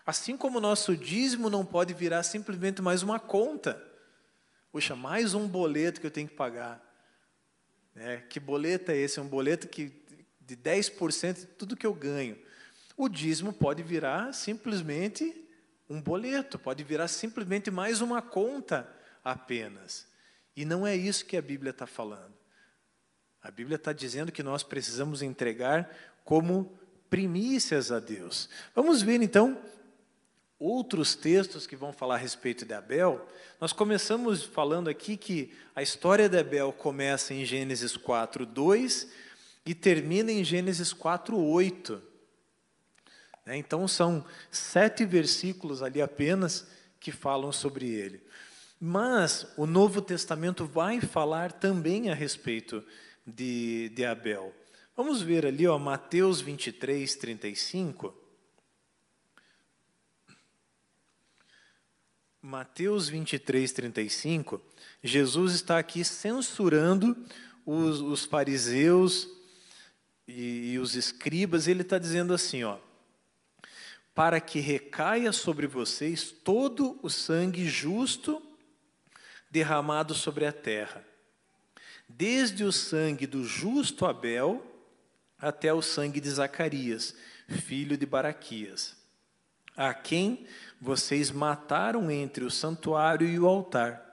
Assim 0.05 0.37
como 0.37 0.59
o 0.59 0.61
nosso 0.61 0.97
dízimo 0.97 1.49
não 1.49 1.65
pode 1.65 1.95
virar 1.95 2.25
simplesmente 2.25 2.83
mais 2.83 3.05
uma 3.05 3.21
conta. 3.21 3.81
Puxa, 4.73 4.97
mais 4.97 5.33
um 5.33 5.47
boleto 5.47 6.01
que 6.01 6.09
eu 6.09 6.11
tenho 6.11 6.27
que 6.27 6.35
pagar. 6.35 6.85
É, 7.95 8.17
que 8.17 8.41
boleto 8.41 8.91
é 8.91 8.97
esse? 8.97 9.21
É 9.21 9.23
um 9.23 9.29
boleto 9.29 9.69
que, 9.69 9.93
de 10.41 10.57
10% 10.57 11.35
de 11.35 11.47
tudo 11.47 11.77
que 11.77 11.87
eu 11.87 11.95
ganho. 11.95 12.48
O 12.99 13.09
dízimo 13.09 13.53
pode 13.53 13.81
virar 13.81 14.33
simplesmente 14.35 15.33
um 15.89 16.03
boleto, 16.03 16.59
pode 16.59 16.83
virar 16.83 17.07
simplesmente 17.07 17.71
mais 17.71 18.01
uma 18.01 18.21
conta 18.21 18.93
apenas. 19.23 20.09
E 20.57 20.65
não 20.65 20.85
é 20.85 20.97
isso 20.97 21.25
que 21.25 21.37
a 21.37 21.41
Bíblia 21.41 21.71
está 21.71 21.87
falando. 21.87 22.35
A 23.41 23.53
Bíblia 23.53 23.77
está 23.77 23.93
dizendo 23.93 24.33
que 24.33 24.43
nós 24.43 24.65
precisamos 24.65 25.23
entregar 25.23 25.89
como 26.25 26.77
primícias 27.09 27.93
a 27.93 28.01
Deus. 28.01 28.49
Vamos 28.75 29.01
ver 29.01 29.23
então 29.23 29.57
outros 30.59 31.15
textos 31.15 31.69
que 31.69 31.77
vão 31.77 31.93
falar 31.93 32.17
a 32.17 32.19
respeito 32.19 32.65
de 32.67 32.75
Abel, 32.75 33.25
nós 33.61 33.73
começamos 33.73 34.43
falando 34.43 34.89
aqui 34.89 35.17
que 35.17 35.55
a 35.73 35.81
história 35.81 36.29
de 36.29 36.37
Abel 36.37 36.73
começa 36.73 37.33
em 37.33 37.45
Gênesis 37.45 37.97
4, 37.97 38.45
2 38.45 39.09
e 39.65 39.73
termina 39.73 40.33
em 40.33 40.43
Gênesis 40.43 40.93
4, 40.93 41.39
8. 41.39 42.08
Né, 43.49 43.57
então 43.57 43.89
são 43.89 44.23
sete 44.51 45.07
versículos 45.07 45.83
ali 45.83 46.03
apenas 46.03 46.69
que 47.01 47.11
falam 47.11 47.51
sobre 47.51 47.87
ele. 47.87 48.21
Mas 48.79 49.47
o 49.57 49.65
Novo 49.65 50.03
Testamento 50.03 50.67
vai 50.67 51.01
falar 51.01 51.53
também 51.53 52.11
a 52.11 52.15
respeito 52.15 52.85
de, 53.27 53.89
de 53.95 54.05
Abel. 54.05 54.55
Vamos 54.95 55.23
ver 55.23 55.47
ali, 55.47 55.67
ó, 55.67 55.79
Mateus 55.79 56.43
23, 56.43 57.15
35. 57.15 58.15
Mateus 62.43 63.09
23, 63.09 63.73
35, 63.73 64.61
Jesus 65.03 65.55
está 65.55 65.79
aqui 65.79 66.05
censurando 66.05 67.17
os, 67.65 68.01
os 68.01 68.25
fariseus 68.27 69.27
e, 70.27 70.73
e 70.73 70.79
os 70.79 70.95
escribas, 70.95 71.67
ele 71.67 71.81
está 71.81 71.99
dizendo 71.99 72.35
assim, 72.35 72.63
ó, 72.63 72.79
para 74.19 74.41
que 74.41 74.59
recaia 74.59 75.31
sobre 75.31 75.69
vocês 75.69 76.33
todo 76.33 76.99
o 77.05 77.09
sangue 77.09 77.69
justo 77.69 78.43
derramado 79.49 80.13
sobre 80.13 80.45
a 80.45 80.51
terra, 80.51 81.07
desde 82.09 82.65
o 82.65 82.73
sangue 82.73 83.29
do 83.29 83.45
justo 83.45 84.05
Abel 84.05 84.61
até 85.39 85.73
o 85.73 85.81
sangue 85.81 86.21
de 86.21 86.29
Zacarias, 86.31 87.15
filho 87.47 87.97
de 87.97 88.05
Baraquias, 88.05 88.97
a 89.77 89.95
quem 89.95 90.49
vocês 90.81 91.31
mataram 91.31 92.11
entre 92.11 92.43
o 92.43 92.51
santuário 92.51 93.25
e 93.25 93.39
o 93.39 93.47
altar. 93.47 94.05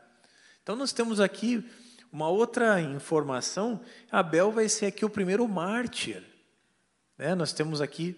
Então 0.61 0.75
nós 0.75 0.93
temos 0.93 1.19
aqui 1.19 1.67
uma 2.11 2.29
outra 2.29 2.79
informação. 2.79 3.81
Abel 4.11 4.51
vai 4.51 4.69
ser 4.69 4.85
aqui 4.85 5.03
o 5.03 5.09
primeiro 5.09 5.47
mártir. 5.47 6.23
Né? 7.17 7.33
Nós 7.33 7.51
temos 7.51 7.81
aqui 7.81 8.15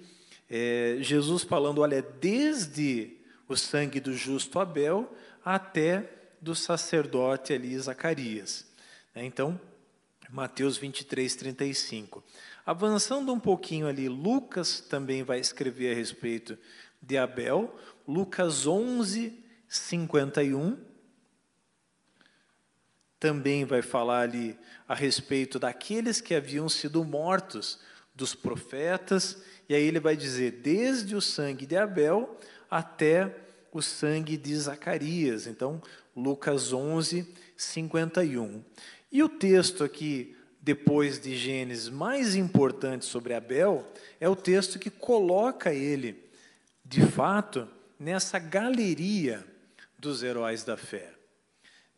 é, 0.50 0.98
Jesus 1.02 1.44
falando, 1.44 1.82
olha, 1.82 2.02
desde 2.02 3.18
o 3.48 3.56
sangue 3.56 4.00
do 4.00 4.14
justo 4.14 4.60
Abel 4.60 5.14
até 5.44 6.10
do 6.42 6.56
sacerdote 6.56 7.54
ali 7.54 7.78
Zacarias. 7.78 8.66
Né? 9.14 9.26
Então, 9.26 9.60
Mateus 10.30 10.78
23, 10.78 11.36
35. 11.36 12.24
Avançando 12.66 13.32
um 13.34 13.40
pouquinho 13.40 13.88
ali, 13.88 14.10
Lucas 14.10 14.82
também 14.82 15.24
vai 15.24 15.40
escrever 15.40 15.94
a 15.94 15.96
respeito 15.96 16.58
de 17.02 17.18
Abel, 17.18 17.74
Lucas 18.08 18.68
11, 18.68 19.44
51. 19.68 20.78
Também 23.20 23.66
vai 23.66 23.82
falar 23.82 24.22
ali 24.22 24.58
a 24.88 24.94
respeito 24.94 25.58
daqueles 25.58 26.20
que 26.22 26.36
haviam 26.36 26.68
sido 26.68 27.04
mortos, 27.04 27.80
dos 28.14 28.34
profetas, 28.34 29.42
e 29.70 29.76
aí 29.76 29.84
ele 29.84 30.00
vai 30.00 30.16
dizer: 30.16 30.52
desde 30.64 31.16
o 31.16 31.22
sangue 31.22 31.66
de 31.66 31.76
Abel 31.76 32.38
até 32.70 33.36
o 33.72 33.82
sangue 33.82 34.38
de 34.38 34.56
Zacarias. 34.56 35.48
Então, 35.48 35.82
Lucas 36.16 36.74
11, 36.74 37.28
51. 37.56 38.64
E 39.12 39.22
o 39.24 39.30
texto 39.30 39.84
aqui, 39.84 40.36
depois 40.62 41.20
de 41.20 41.36
Gênesis, 41.36 41.90
mais 41.90 42.36
importante 42.36 43.06
sobre 43.06 43.34
Abel, 43.34 43.86
é 44.20 44.28
o 44.28 44.36
texto 44.36 44.80
que 44.80 44.90
coloca 44.90 45.74
ele, 45.74 46.24
de 46.84 47.06
fato, 47.06 47.68
nessa 48.00 48.40
galeria 48.40 49.46
dos 49.98 50.24
heróis 50.24 50.64
da 50.64 50.78
fé. 50.78 51.14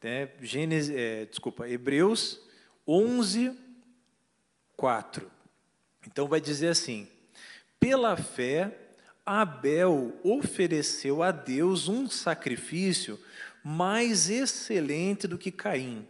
É, 0.01 0.29
Gênesis, 0.41 0.95
é, 0.95 1.25
desculpa, 1.25 1.67
Hebreus 1.67 2.39
11, 2.88 3.58
4. 4.77 5.29
Então 6.08 6.27
vai 6.27 6.39
dizer 6.39 6.69
assim: 6.69 7.08
pela 7.80 8.18
fé, 8.18 8.78
Abel 9.26 10.20
ofereceu 10.24 11.22
a 11.22 11.32
Deus 11.32 11.88
um 11.88 12.10
sacrifício 12.10 13.20
mais 13.63 14.30
excelente 14.30 15.28
do 15.28 15.38
que 15.38 15.52
Caim, 15.52 16.08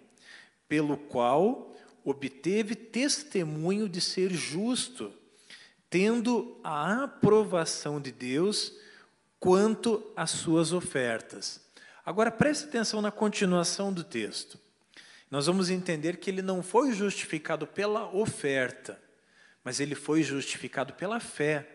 pelo 0.67 0.97
qual 0.97 1.75
obteve 2.03 2.75
testemunho 2.75 3.89
de 3.89 3.99
ser 3.99 4.31
justo, 4.31 5.13
tendo 5.89 6.57
a 6.63 7.03
aprovação 7.03 7.99
de 7.99 8.11
Deus 8.11 8.73
quanto 9.39 10.03
às 10.15 10.31
suas 10.31 10.71
ofertas. 10.71 11.61
Agora 12.05 12.31
preste 12.31 12.65
atenção 12.65 13.01
na 13.01 13.11
continuação 13.11 13.91
do 13.91 14.03
texto. 14.03 14.57
Nós 15.29 15.45
vamos 15.45 15.69
entender 15.69 16.17
que 16.17 16.29
ele 16.29 16.41
não 16.41 16.63
foi 16.63 16.91
justificado 16.91 17.67
pela 17.67 18.09
oferta, 18.15 18.99
mas 19.63 19.79
ele 19.79 19.95
foi 19.95 20.23
justificado 20.23 20.93
pela 20.93 21.19
fé. 21.19 21.67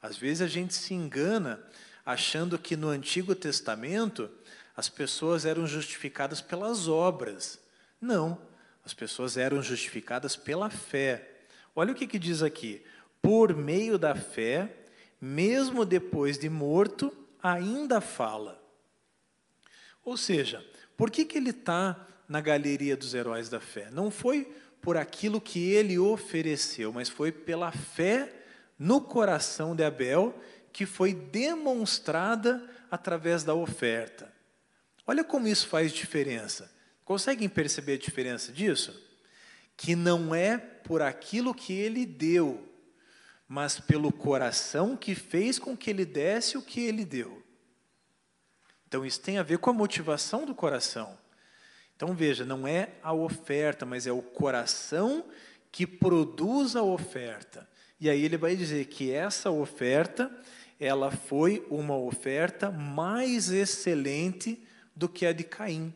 Às 0.00 0.16
vezes 0.16 0.42
a 0.42 0.46
gente 0.46 0.74
se 0.74 0.94
engana 0.94 1.62
achando 2.04 2.58
que 2.58 2.76
no 2.76 2.88
Antigo 2.88 3.34
Testamento 3.34 4.30
as 4.76 4.88
pessoas 4.88 5.44
eram 5.44 5.66
justificadas 5.66 6.40
pelas 6.40 6.88
obras. 6.88 7.60
Não, 8.00 8.40
as 8.84 8.94
pessoas 8.94 9.36
eram 9.36 9.62
justificadas 9.62 10.36
pela 10.36 10.70
fé. 10.70 11.28
Olha 11.74 11.92
o 11.92 11.94
que, 11.94 12.06
que 12.06 12.18
diz 12.18 12.42
aqui: 12.42 12.82
por 13.20 13.54
meio 13.54 13.98
da 13.98 14.14
fé, 14.14 14.74
mesmo 15.20 15.84
depois 15.84 16.38
de 16.38 16.48
morto, 16.48 17.14
ainda 17.42 18.00
fala. 18.00 18.60
Ou 20.04 20.16
seja, 20.16 20.64
por 20.96 21.10
que, 21.10 21.24
que 21.24 21.36
ele 21.36 21.50
está 21.50 22.06
na 22.28 22.40
galeria 22.40 22.96
dos 22.96 23.14
heróis 23.14 23.48
da 23.48 23.60
fé? 23.60 23.90
Não 23.90 24.10
foi 24.10 24.50
por 24.80 24.96
aquilo 24.96 25.40
que 25.40 25.70
ele 25.72 25.98
ofereceu, 25.98 26.92
mas 26.92 27.08
foi 27.08 27.30
pela 27.30 27.70
fé 27.70 28.32
no 28.78 29.00
coração 29.00 29.76
de 29.76 29.84
Abel 29.84 30.34
que 30.72 30.86
foi 30.86 31.12
demonstrada 31.12 32.68
através 32.90 33.44
da 33.44 33.54
oferta. 33.54 34.32
Olha 35.06 35.24
como 35.24 35.48
isso 35.48 35.66
faz 35.66 35.92
diferença. 35.92 36.70
Conseguem 37.04 37.48
perceber 37.48 37.94
a 37.94 37.98
diferença 37.98 38.52
disso? 38.52 38.98
Que 39.76 39.96
não 39.96 40.34
é 40.34 40.56
por 40.56 41.02
aquilo 41.02 41.54
que 41.54 41.72
ele 41.72 42.06
deu, 42.06 42.66
mas 43.48 43.80
pelo 43.80 44.12
coração 44.12 44.96
que 44.96 45.14
fez 45.14 45.58
com 45.58 45.76
que 45.76 45.90
ele 45.90 46.04
desse 46.04 46.56
o 46.56 46.62
que 46.62 46.80
ele 46.80 47.04
deu. 47.04 47.42
Então, 48.86 49.04
isso 49.04 49.20
tem 49.20 49.38
a 49.38 49.42
ver 49.42 49.58
com 49.58 49.70
a 49.70 49.72
motivação 49.72 50.44
do 50.44 50.54
coração. 50.54 51.16
Então, 52.00 52.14
veja, 52.14 52.46
não 52.46 52.66
é 52.66 52.94
a 53.02 53.12
oferta, 53.12 53.84
mas 53.84 54.06
é 54.06 54.10
o 54.10 54.22
coração 54.22 55.22
que 55.70 55.86
produz 55.86 56.74
a 56.74 56.82
oferta. 56.82 57.68
E 58.00 58.08
aí 58.08 58.24
ele 58.24 58.38
vai 58.38 58.56
dizer 58.56 58.86
que 58.86 59.12
essa 59.12 59.50
oferta, 59.50 60.34
ela 60.80 61.10
foi 61.10 61.62
uma 61.68 61.94
oferta 61.94 62.70
mais 62.70 63.50
excelente 63.50 64.66
do 64.96 65.10
que 65.10 65.26
a 65.26 65.32
de 65.34 65.44
Caim. 65.44 65.92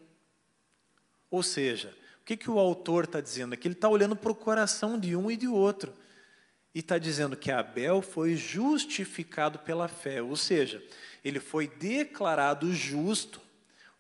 Ou 1.30 1.42
seja, 1.42 1.96
o 2.20 2.24
que, 2.26 2.36
que 2.36 2.50
o 2.50 2.58
autor 2.58 3.04
está 3.04 3.22
dizendo 3.22 3.54
aqui? 3.54 3.66
Ele 3.66 3.74
está 3.74 3.88
olhando 3.88 4.14
para 4.14 4.30
o 4.30 4.34
coração 4.34 5.00
de 5.00 5.16
um 5.16 5.30
e 5.30 5.38
de 5.38 5.48
outro 5.48 5.90
e 6.74 6.80
está 6.80 6.98
dizendo 6.98 7.34
que 7.34 7.50
Abel 7.50 8.02
foi 8.02 8.36
justificado 8.36 9.58
pela 9.60 9.88
fé, 9.88 10.20
ou 10.20 10.36
seja, 10.36 10.84
ele 11.24 11.40
foi 11.40 11.66
declarado 11.66 12.74
justo 12.74 13.40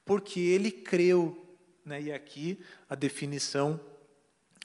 porque 0.04 0.38
ele 0.38 0.70
creu. 0.70 1.40
Né? 1.84 2.02
E 2.02 2.12
aqui 2.12 2.58
a 2.88 2.94
definição 2.94 3.80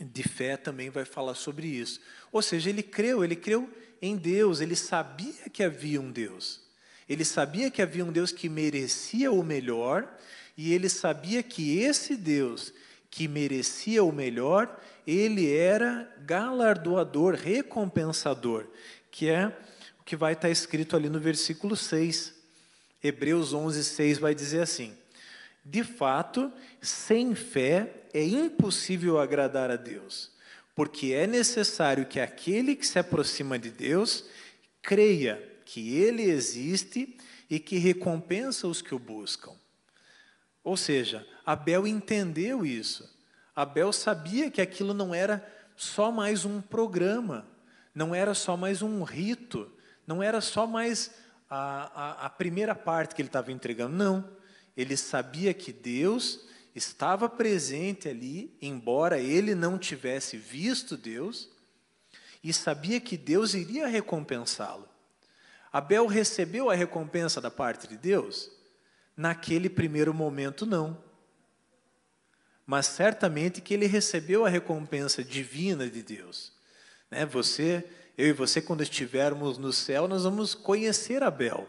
de 0.02 0.24
fé 0.24 0.56
também 0.56 0.90
vai 0.90 1.06
falar 1.06 1.36
sobre 1.36 1.68
isso. 1.68 2.00
Ou 2.32 2.42
seja, 2.42 2.70
ele 2.70 2.84
creu, 2.84 3.24
ele 3.24 3.36
creu 3.36 3.70
em 4.02 4.16
Deus, 4.16 4.62
ele 4.62 4.76
sabia 4.76 5.50
que 5.52 5.64
havia 5.64 6.00
um 6.00 6.12
Deus. 6.12 6.62
Ele 7.08 7.26
sabia 7.26 7.70
que 7.70 7.82
havia 7.82 8.06
um 8.06 8.12
Deus 8.12 8.32
que 8.32 8.48
merecia 8.48 9.32
o 9.32 9.44
melhor, 9.44 10.08
e 10.56 10.74
ele 10.74 10.88
sabia 10.88 11.42
que 11.42 11.80
esse 11.80 12.16
Deus 12.16 12.72
que 13.10 13.28
merecia 13.28 14.04
o 14.04 14.12
melhor, 14.12 14.80
ele 15.06 15.52
era 15.52 16.08
galardoador, 16.20 17.34
recompensador, 17.34 18.68
que 19.10 19.28
é 19.28 19.48
o 20.00 20.04
que 20.04 20.16
vai 20.16 20.34
estar 20.34 20.50
escrito 20.50 20.96
ali 20.96 21.10
no 21.10 21.20
versículo 21.20 21.76
6. 21.76 22.36
Hebreus 23.04 23.54
11, 23.54 23.84
6 23.84 24.18
vai 24.20 24.36
dizer 24.36 24.62
assim: 24.62 24.96
De 25.70 25.84
fato, 25.84 26.52
sem 26.82 27.36
fé 27.36 28.06
é 28.12 28.24
impossível 28.24 29.20
agradar 29.20 29.70
a 29.70 29.76
Deus, 29.76 30.32
porque 30.74 31.14
é 31.14 31.28
necessário 31.28 32.08
que 32.08 32.20
aquele 32.20 32.76
que 32.76 32.88
se 32.88 32.98
aproxima 32.98 33.60
de 33.60 33.70
Deus 33.70 34.26
creia 34.82 35.48
que 35.66 35.96
ele 35.96 36.24
existe 36.24 37.16
e 37.48 37.60
que 37.60 37.78
recompensa 37.78 38.68
os 38.68 38.82
que 38.82 38.96
o 38.96 39.00
buscam. 39.00 39.52
Ou 40.64 40.76
seja, 40.76 41.24
Abel 41.46 41.86
entendeu 41.86 42.66
isso. 42.66 43.08
Abel 43.56 43.94
sabia 43.94 44.50
que 44.50 44.62
aquilo 44.62 44.92
não 44.92 45.14
era 45.14 45.48
só 45.76 46.12
mais 46.12 46.46
um 46.46 46.62
programa, 46.62 47.46
não 47.94 48.16
era 48.16 48.34
só 48.34 48.58
mais 48.58 48.82
um 48.82 49.04
rito, 49.04 49.72
não 50.08 50.24
era 50.24 50.42
só 50.42 50.66
mais 50.66 51.12
a, 51.48 52.24
a, 52.24 52.26
a 52.26 52.30
primeira 52.32 52.74
parte 52.74 53.14
que 53.14 53.22
ele 53.22 53.30
estava 53.30 53.52
entregando. 53.52 53.96
Não. 53.96 54.39
Ele 54.76 54.96
sabia 54.96 55.54
que 55.54 55.72
Deus 55.74 56.48
estava 56.76 57.28
presente 57.28 58.08
ali, 58.08 58.56
embora 58.62 59.20
ele 59.20 59.54
não 59.56 59.78
tivesse 59.78 60.38
visto 60.38 60.96
Deus, 60.96 61.50
e 62.44 62.54
sabia 62.54 63.00
que 63.00 63.18
Deus 63.18 63.54
iria 63.54 63.88
recompensá-lo. 63.88 64.88
Abel 65.72 66.08
recebeu 66.08 66.70
a 66.70 66.76
recompensa 66.76 67.40
da 67.40 67.52
parte 67.52 67.88
de 67.88 67.98
Deus? 67.98 68.50
Naquele 69.16 69.70
primeiro 69.70 70.14
momento, 70.14 70.66
não. 70.66 71.04
Mas 72.66 72.86
certamente 72.86 73.62
que 73.62 73.74
ele 73.74 73.86
recebeu 73.86 74.46
a 74.46 74.50
recompensa 74.50 75.24
divina 75.24 75.90
de 75.90 76.02
Deus. 76.02 76.54
Né? 77.12 77.26
Você, 77.26 77.84
eu 78.18 78.28
e 78.28 78.34
você, 78.34 78.62
quando 78.62 78.82
estivermos 78.82 79.58
no 79.58 79.74
céu, 79.74 80.08
nós 80.08 80.24
vamos 80.24 80.56
conhecer 80.56 81.22
Abel. 81.22 81.68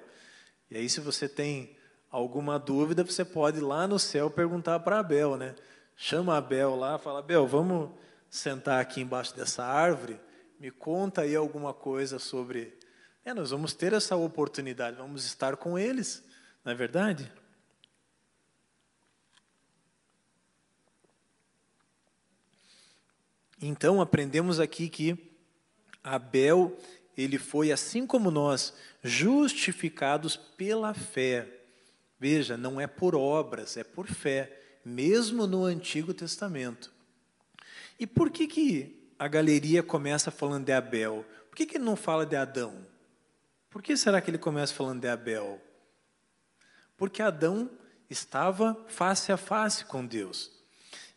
E 0.71 0.77
aí, 0.77 0.89
se 0.89 1.01
você 1.01 1.29
tem 1.29 1.77
alguma 2.11 2.59
dúvida, 2.59 3.05
você 3.05 3.25
pode 3.25 3.59
ir 3.59 3.63
lá 3.63 3.87
no 3.87 3.99
céu 3.99 4.29
perguntar 4.29 4.81
para 4.81 4.99
Abel, 4.99 5.37
né? 5.37 5.55
Chama 5.97 6.37
Abel 6.37 6.75
lá, 6.75 6.99
fala, 6.99 7.21
Abel, 7.21 7.47
vamos 7.47 7.91
sentar 8.29 8.81
aqui 8.81 9.01
embaixo 9.01 9.37
dessa 9.37 9.65
árvore, 9.65 10.19
me 10.59 10.71
conta 10.71 11.23
aí 11.23 11.37
alguma 11.37 11.73
coisa 11.73 12.19
sobre. 12.19 12.77
É, 13.25 13.33
nós 13.33 13.51
vamos 13.51 13.75
ter 13.75 13.93
essa 13.93 14.17
oportunidade, 14.17 14.97
vamos 14.97 15.25
estar 15.25 15.57
com 15.57 15.79
eles, 15.79 16.25
não 16.65 16.73
é 16.73 16.75
verdade? 16.75 17.31
Então 23.63 24.01
aprendemos 24.01 24.59
aqui 24.59 24.89
que 24.89 25.37
Abel, 26.03 26.79
ele 27.15 27.39
foi 27.39 27.71
assim 27.71 28.07
como 28.07 28.31
nós, 28.31 28.73
justificados 29.03 30.35
pela 30.35 30.95
fé. 30.95 31.60
Veja, 32.21 32.55
não 32.55 32.79
é 32.79 32.87
por 32.87 33.15
obras, 33.15 33.79
é 33.79 33.83
por 33.83 34.07
fé, 34.07 34.61
mesmo 34.85 35.47
no 35.47 35.65
Antigo 35.65 36.13
Testamento. 36.13 36.93
E 37.99 38.07
por 38.07 38.31
que 38.31 38.47
que 38.47 39.11
a 39.19 39.27
galeria 39.27 39.83
começa 39.83 40.31
falando 40.31 40.67
de 40.67 40.73
Abel? 40.73 41.25
Por 41.49 41.57
que 41.57 41.65
que 41.65 41.79
ele 41.79 41.85
não 41.85 41.97
fala 41.97 42.27
de 42.27 42.37
Adão? 42.37 42.87
Por 43.71 43.83
que 43.83 43.97
será 43.97 44.21
que 44.21 44.31
ele 44.31 44.39
começa 44.39 44.75
falando 44.75 45.01
de 45.01 45.09
Abel? 45.09 45.61
Porque 46.97 47.23
Adão 47.23 47.71
estava 48.11 48.75
face 48.89 49.33
a 49.33 49.39
face 49.39 49.87
com 49.87 50.05
Deus. 50.05 50.51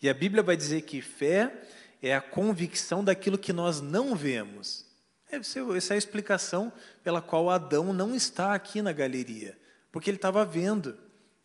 E 0.01 0.09
a 0.09 0.13
Bíblia 0.13 0.41
vai 0.41 0.55
dizer 0.55 0.83
que 0.83 1.01
fé 1.01 1.67
é 2.01 2.15
a 2.15 2.21
convicção 2.21 3.03
daquilo 3.03 3.37
que 3.37 3.51
nós 3.51 3.81
não 3.81 4.15
vemos. 4.15 4.85
Essa 5.29 5.59
é 5.59 5.95
a 5.95 5.97
explicação 5.97 6.71
pela 7.03 7.21
qual 7.21 7.49
Adão 7.49 7.91
não 7.91 8.15
está 8.15 8.53
aqui 8.53 8.81
na 8.81 8.91
galeria, 8.91 9.57
porque 9.93 10.09
ele 10.09 10.17
estava 10.17 10.43
vendo. 10.43 10.97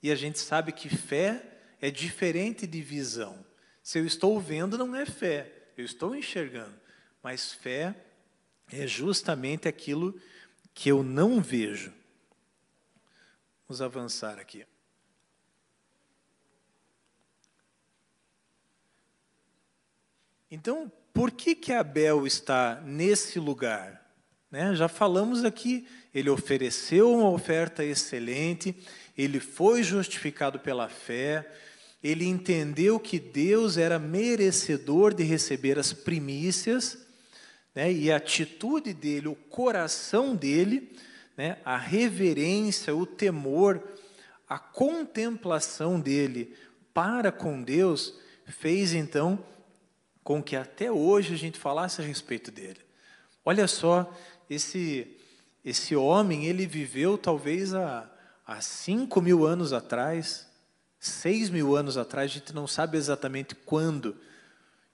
E 0.02 0.10
a 0.10 0.14
gente 0.14 0.38
sabe 0.38 0.72
que 0.72 0.88
fé 0.88 1.60
é 1.82 1.90
diferente 1.90 2.66
de 2.66 2.80
visão. 2.80 3.44
Se 3.82 3.98
eu 3.98 4.06
estou 4.06 4.40
vendo, 4.40 4.78
não 4.78 4.96
é 4.96 5.04
fé, 5.04 5.52
eu 5.76 5.84
estou 5.84 6.16
enxergando. 6.16 6.74
Mas 7.22 7.52
fé 7.52 7.94
é 8.72 8.86
justamente 8.86 9.68
aquilo 9.68 10.18
que 10.72 10.88
eu 10.88 11.02
não 11.02 11.42
vejo. 11.42 11.92
Vamos 13.68 13.82
avançar 13.82 14.38
aqui. 14.38 14.66
Então, 20.50 20.90
por 21.12 21.30
que, 21.30 21.54
que 21.54 21.70
Abel 21.70 22.26
está 22.26 22.80
nesse 22.80 23.38
lugar? 23.38 24.07
Né? 24.50 24.74
Já 24.74 24.88
falamos 24.88 25.44
aqui, 25.44 25.86
ele 26.14 26.30
ofereceu 26.30 27.12
uma 27.12 27.30
oferta 27.30 27.84
excelente, 27.84 28.74
ele 29.16 29.40
foi 29.40 29.82
justificado 29.82 30.58
pela 30.58 30.88
fé, 30.88 31.46
ele 32.02 32.24
entendeu 32.24 32.98
que 32.98 33.18
Deus 33.18 33.76
era 33.76 33.98
merecedor 33.98 35.12
de 35.12 35.24
receber 35.24 35.78
as 35.78 35.92
primícias, 35.92 36.98
né? 37.74 37.92
e 37.92 38.10
a 38.10 38.16
atitude 38.16 38.94
dele, 38.94 39.28
o 39.28 39.34
coração 39.34 40.34
dele, 40.34 40.96
né, 41.38 41.58
a 41.64 41.76
reverência, 41.76 42.94
o 42.94 43.06
temor, 43.06 43.80
a 44.48 44.58
contemplação 44.58 46.00
dele 46.00 46.52
para 46.92 47.30
com 47.30 47.62
Deus, 47.62 48.18
fez 48.44 48.92
então 48.92 49.44
com 50.24 50.42
que 50.42 50.56
até 50.56 50.90
hoje 50.90 51.32
a 51.34 51.36
gente 51.36 51.56
falasse 51.56 52.00
a 52.00 52.04
respeito 52.04 52.50
dele. 52.50 52.80
Olha 53.44 53.68
só, 53.68 54.12
esse, 54.48 55.16
esse 55.64 55.94
homem, 55.94 56.46
ele 56.46 56.66
viveu 56.66 57.18
talvez 57.18 57.74
há, 57.74 58.10
há 58.46 58.60
cinco 58.60 59.20
mil 59.20 59.46
anos 59.46 59.72
atrás, 59.72 60.46
seis 60.98 61.50
mil 61.50 61.76
anos 61.76 61.96
atrás, 61.96 62.30
a 62.30 62.34
gente 62.34 62.54
não 62.54 62.66
sabe 62.66 62.96
exatamente 62.96 63.54
quando, 63.54 64.16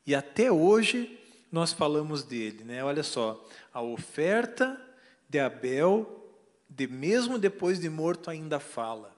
e 0.06 0.14
até 0.14 0.50
hoje 0.52 1.18
nós 1.50 1.72
falamos 1.72 2.24
dele. 2.24 2.64
Né? 2.64 2.82
Olha 2.84 3.02
só, 3.02 3.46
a 3.72 3.80
oferta 3.80 4.80
de 5.28 5.38
Abel, 5.38 6.28
de 6.68 6.86
mesmo 6.86 7.38
depois 7.38 7.78
de 7.78 7.88
morto, 7.88 8.28
ainda 8.28 8.58
fala. 8.58 9.14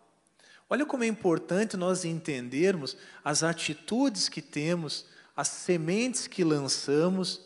Olha 0.68 0.84
como 0.84 1.05
é 1.05 1.07
importante 1.07 1.76
nós 1.76 2.05
entendermos 2.05 2.97
as 3.24 3.43
atitudes 3.43 4.28
que 4.28 4.43
temos, 4.43 5.07
as 5.34 5.49
sementes 5.49 6.26
que 6.26 6.43
lançamos, 6.43 7.45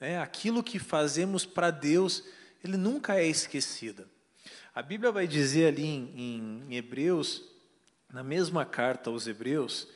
né, 0.00 0.18
aquilo 0.18 0.62
que 0.62 0.78
fazemos 0.78 1.44
para 1.44 1.70
Deus, 1.70 2.24
ele 2.64 2.76
nunca 2.76 3.16
é 3.16 3.26
esquecido. 3.26 4.08
A 4.74 4.82
Bíblia 4.82 5.12
vai 5.12 5.26
dizer 5.26 5.66
ali 5.66 5.84
em, 5.84 6.64
em 6.68 6.76
Hebreus, 6.76 7.44
na 8.10 8.22
mesma 8.22 8.64
carta 8.64 9.10
aos 9.10 9.26
Hebreus, 9.26 9.86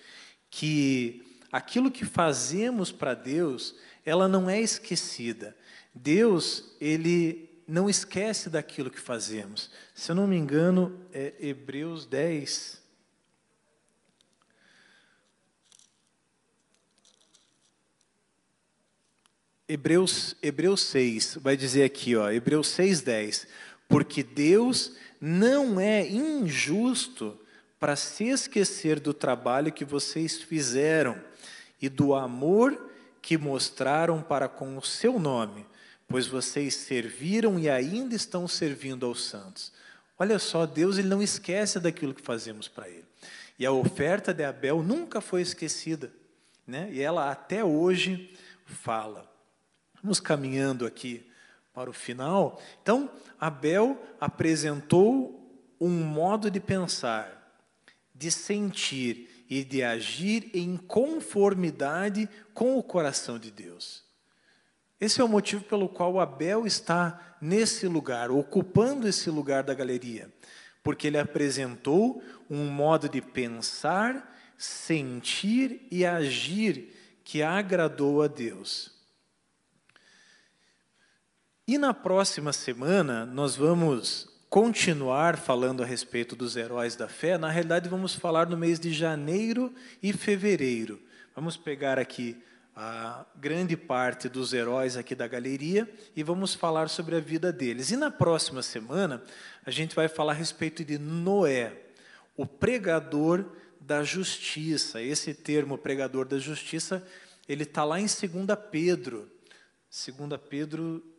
que 0.50 1.40
aquilo 1.50 1.90
que 1.90 2.04
fazemos 2.04 2.92
para 2.92 3.14
Deus, 3.14 3.74
ela 4.04 4.28
não 4.28 4.50
é 4.50 4.60
esquecida. 4.60 5.56
Deus, 5.94 6.76
ele 6.80 7.50
não 7.66 7.88
esquece 7.88 8.50
daquilo 8.50 8.90
que 8.90 9.00
fazemos. 9.00 9.70
Se 9.94 10.10
eu 10.12 10.16
não 10.16 10.26
me 10.26 10.36
engano, 10.36 11.00
é 11.12 11.34
Hebreus 11.40 12.04
10, 12.04 12.82
Hebreus, 19.66 20.36
Hebreus 20.42 20.82
6, 20.82 21.38
vai 21.40 21.56
dizer 21.56 21.84
aqui, 21.84 22.14
ó, 22.16 22.30
Hebreus 22.30 22.68
6, 22.68 23.00
10. 23.00 23.46
Porque 23.88 24.22
Deus 24.22 24.92
não 25.20 25.80
é 25.80 26.06
injusto 26.06 27.38
para 27.80 27.96
se 27.96 28.24
esquecer 28.24 29.00
do 29.00 29.14
trabalho 29.14 29.72
que 29.72 29.84
vocês 29.84 30.40
fizeram 30.40 31.18
e 31.80 31.88
do 31.88 32.14
amor 32.14 32.90
que 33.22 33.38
mostraram 33.38 34.22
para 34.22 34.48
com 34.48 34.76
o 34.76 34.82
seu 34.82 35.18
nome, 35.18 35.66
pois 36.06 36.26
vocês 36.26 36.74
serviram 36.74 37.58
e 37.58 37.70
ainda 37.70 38.14
estão 38.14 38.46
servindo 38.46 39.06
aos 39.06 39.24
santos. 39.24 39.72
Olha 40.18 40.38
só, 40.38 40.66
Deus 40.66 40.98
ele 40.98 41.08
não 41.08 41.22
esquece 41.22 41.80
daquilo 41.80 42.14
que 42.14 42.22
fazemos 42.22 42.68
para 42.68 42.88
Ele. 42.88 43.04
E 43.58 43.64
a 43.64 43.72
oferta 43.72 44.32
de 44.32 44.44
Abel 44.44 44.82
nunca 44.82 45.20
foi 45.20 45.40
esquecida, 45.40 46.12
né? 46.66 46.88
e 46.92 47.00
ela 47.00 47.30
até 47.30 47.64
hoje 47.64 48.30
fala. 48.66 49.33
Vamos 50.04 50.20
caminhando 50.20 50.84
aqui 50.84 51.26
para 51.72 51.88
o 51.88 51.92
final. 51.94 52.60
Então, 52.82 53.10
Abel 53.40 53.98
apresentou 54.20 55.64
um 55.80 55.88
modo 55.88 56.50
de 56.50 56.60
pensar, 56.60 57.58
de 58.14 58.30
sentir 58.30 59.46
e 59.48 59.64
de 59.64 59.82
agir 59.82 60.50
em 60.52 60.76
conformidade 60.76 62.28
com 62.52 62.76
o 62.76 62.82
coração 62.82 63.38
de 63.38 63.50
Deus. 63.50 64.04
Esse 65.00 65.22
é 65.22 65.24
o 65.24 65.28
motivo 65.28 65.64
pelo 65.64 65.88
qual 65.88 66.20
Abel 66.20 66.66
está 66.66 67.38
nesse 67.40 67.88
lugar, 67.88 68.30
ocupando 68.30 69.08
esse 69.08 69.30
lugar 69.30 69.62
da 69.62 69.72
galeria, 69.72 70.30
porque 70.82 71.06
ele 71.06 71.18
apresentou 71.18 72.22
um 72.50 72.66
modo 72.66 73.08
de 73.08 73.22
pensar, 73.22 74.36
sentir 74.58 75.88
e 75.90 76.04
agir 76.04 76.94
que 77.24 77.42
agradou 77.42 78.22
a 78.22 78.26
Deus. 78.26 78.94
E 81.66 81.78
na 81.78 81.94
próxima 81.94 82.52
semana 82.52 83.24
nós 83.24 83.56
vamos 83.56 84.28
continuar 84.50 85.38
falando 85.38 85.82
a 85.82 85.86
respeito 85.86 86.36
dos 86.36 86.56
heróis 86.56 86.94
da 86.94 87.08
fé. 87.08 87.38
Na 87.38 87.48
realidade, 87.48 87.88
vamos 87.88 88.14
falar 88.14 88.46
no 88.50 88.54
mês 88.54 88.78
de 88.78 88.92
janeiro 88.92 89.72
e 90.02 90.12
fevereiro. 90.12 91.00
Vamos 91.34 91.56
pegar 91.56 91.98
aqui 91.98 92.36
a 92.76 93.24
grande 93.36 93.78
parte 93.78 94.28
dos 94.28 94.52
heróis 94.52 94.94
aqui 94.94 95.14
da 95.14 95.26
galeria 95.26 95.90
e 96.14 96.22
vamos 96.22 96.54
falar 96.54 96.90
sobre 96.90 97.16
a 97.16 97.20
vida 97.20 97.50
deles. 97.50 97.90
E 97.90 97.96
na 97.96 98.10
próxima 98.10 98.60
semana, 98.60 99.22
a 99.64 99.70
gente 99.70 99.96
vai 99.96 100.06
falar 100.06 100.32
a 100.32 100.36
respeito 100.36 100.84
de 100.84 100.98
Noé, 100.98 101.72
o 102.36 102.44
pregador 102.44 103.42
da 103.80 104.04
justiça. 104.04 105.00
Esse 105.00 105.32
termo 105.32 105.78
pregador 105.78 106.26
da 106.26 106.38
justiça, 106.38 107.02
ele 107.48 107.62
está 107.62 107.84
lá 107.84 107.98
em 107.98 108.04
2 108.04 108.20
Pedro. 108.70 109.30
2 109.90 110.38
Pedro 110.46 111.13